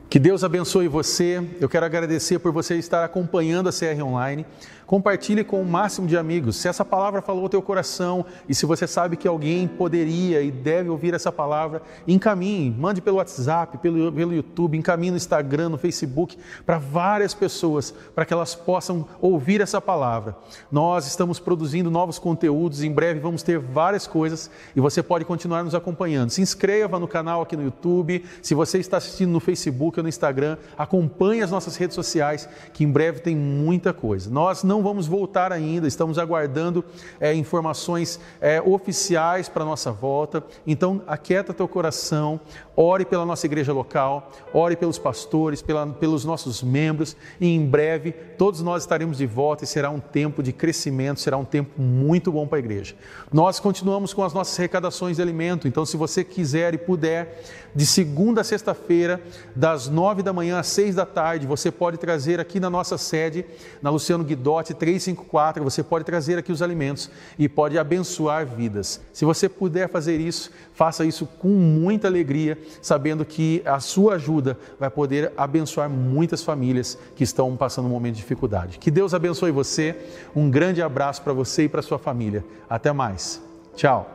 Que 0.10 0.20
Deus 0.20 0.44
abençoe 0.44 0.88
você. 0.88 1.46
Eu 1.60 1.68
quero 1.68 1.86
agradecer 1.86 2.40
por 2.40 2.52
você 2.52 2.76
estar 2.76 3.04
acompanhando 3.04 3.70
a 3.70 3.72
CR 3.72 4.02
Online. 4.04 4.46
Compartilhe 4.86 5.44
com 5.44 5.62
o 5.62 5.66
máximo 5.66 6.08
de 6.08 6.16
amigos. 6.16 6.58
Se 6.58 6.68
essa 6.68 6.86
palavra 6.86 7.22
falou 7.22 7.44
ao 7.44 7.50
teu 7.50 7.62
coração 7.62 8.26
e 8.48 8.54
se 8.54 8.66
você 8.66 8.86
sabe 8.86 9.18
que 9.18 9.28
alguém 9.28 9.68
poderia 9.68 10.42
e 10.42 10.52
deve 10.52 10.90
ouvir 10.90 11.14
essa 11.14 11.32
palavra, 11.32 11.82
encaminhe, 12.08 12.70
mande 12.70 13.02
pelo 13.02 13.18
WhatsApp, 13.18 13.78
pelo, 13.80 14.12
pelo 14.12 14.34
YouTube, 14.34 14.78
encaminhe 14.78 15.12
no 15.12 15.18
Instagram, 15.18 15.70
no 15.70 15.78
Facebook, 15.78 16.38
para 16.66 16.78
várias 16.78 17.34
pessoas, 17.34 17.94
para 18.14 18.26
que 18.26 18.34
elas 18.34 18.54
possam 18.54 19.08
ouvir 19.20 19.60
essa 19.62 19.82
palavra. 19.82 20.36
Nós 20.72 21.08
estamos 21.08 21.40
produzindo 21.40 21.90
novos 21.90 22.20
conteúdos, 22.20 22.84
em 22.84 22.92
breve 22.92 23.20
vamos 23.20 23.42
ter 23.42 23.58
várias 23.58 24.06
coisas 24.06 24.52
e 24.76 24.80
você 24.80 25.02
pode 25.02 25.26
continuar 25.26 25.64
nos 25.64 25.74
acompanhando. 25.74 26.30
Se 26.30 26.42
inscreva 26.42 27.00
no 27.00 27.08
canal 27.08 27.42
aqui 27.42 27.58
no 27.58 27.64
YouTube, 27.64 28.24
se 28.42 28.54
você 28.54 28.78
está 28.78 28.98
assistindo 28.98 29.32
no 29.32 29.40
Facebook 29.40 30.00
ou 30.00 30.04
no 30.04 30.10
Instagram, 30.10 30.58
acompanhe 30.78 31.42
as 31.42 31.52
nossas 31.52 31.76
redes 31.76 31.96
sociais, 31.96 32.48
que 32.74 32.84
em 32.84 32.92
breve 32.92 33.20
tem 33.20 33.36
muita 33.36 33.94
coisa. 33.94 34.30
Nós 34.30 34.64
não 34.64 34.75
não 34.76 34.84
vamos 34.84 35.08
voltar 35.08 35.54
ainda, 35.54 35.88
estamos 35.88 36.20
aguardando 36.20 36.84
é, 37.18 37.34
informações 37.34 38.20
é, 38.42 38.62
oficiais 38.62 39.48
para 39.48 39.64
a 39.64 39.66
nossa 39.66 39.90
volta. 39.90 40.44
Então, 40.68 41.02
aquieta 41.08 41.54
teu 41.54 41.66
coração, 41.66 42.42
ore 42.76 43.06
pela 43.06 43.26
nossa 43.26 43.46
igreja 43.46 43.72
local, 43.72 44.30
ore 44.54 44.76
pelos 44.76 45.00
pastores, 45.00 45.62
pela, 45.62 45.88
pelos 45.88 46.26
nossos 46.26 46.62
membros, 46.62 47.16
e 47.40 47.48
em 47.48 47.66
breve 47.66 48.12
todos 48.12 48.62
nós 48.62 48.84
estaremos 48.84 49.18
de 49.18 49.26
volta 49.26 49.64
e 49.64 49.68
será 49.68 49.90
um 49.90 50.00
tempo 50.02 50.44
de 50.44 50.52
crescimento, 50.52 51.22
será 51.22 51.38
um 51.38 51.46
tempo 51.46 51.82
muito 51.82 52.34
bom 52.34 52.46
para 52.46 52.58
a 52.58 52.60
igreja. 52.60 52.96
Nós 53.32 53.62
continuamos 53.62 54.14
com 54.14 54.24
as 54.24 54.34
nossas 54.34 54.60
arrecadações 54.60 55.16
de 55.16 55.22
alimento, 55.22 55.70
então, 55.70 55.86
se 55.86 55.96
você 55.96 56.22
quiser 56.22 56.74
e 56.74 56.78
puder, 56.78 57.42
de 57.74 57.86
segunda 57.86 58.42
a 58.42 58.44
sexta-feira, 58.44 59.22
das 59.56 59.88
nove 59.88 60.22
da 60.22 60.34
manhã 60.34 60.60
às 60.60 60.68
seis 60.68 60.96
da 60.96 61.06
tarde, 61.06 61.48
você 61.48 61.72
pode 61.72 61.98
trazer 61.98 62.42
aqui 62.42 62.60
na 62.60 62.70
nossa 62.70 62.98
sede, 62.98 63.46
na 63.82 63.90
Luciano 63.90 64.24
Guidotti, 64.24 64.65
lote 64.66 64.74
354, 64.74 65.64
você 65.64 65.84
pode 65.84 66.04
trazer 66.04 66.40
aqui 66.40 66.52
os 66.52 66.62
alimentos 66.62 67.10
e 67.38 67.48
pode 67.48 67.78
abençoar 67.78 68.46
vidas. 68.46 69.00
Se 69.14 69.24
você 69.24 69.48
puder 69.48 69.90
fazer 69.90 70.20
isso, 70.20 70.50
faça 70.74 71.06
isso 71.06 71.28
com 71.40 71.50
muita 71.50 72.08
alegria, 72.08 72.58
sabendo 72.82 73.24
que 73.24 73.62
a 73.66 73.80
sua 73.80 74.16
ajuda 74.16 74.58
vai 74.80 74.90
poder 74.90 75.32
abençoar 75.38 75.90
muitas 75.90 76.44
famílias 76.44 76.98
que 77.16 77.24
estão 77.24 77.56
passando 77.56 77.86
um 77.86 77.92
momento 77.92 78.16
de 78.16 78.22
dificuldade. 78.22 78.80
Que 78.80 78.90
Deus 78.90 79.14
abençoe 79.14 79.52
você. 79.52 79.96
Um 80.36 80.50
grande 80.50 80.82
abraço 80.82 81.22
para 81.22 81.34
você 81.34 81.66
e 81.66 81.70
para 81.70 81.82
sua 81.82 82.00
família. 82.00 82.44
Até 82.68 82.92
mais. 82.92 83.42
Tchau. 83.76 84.15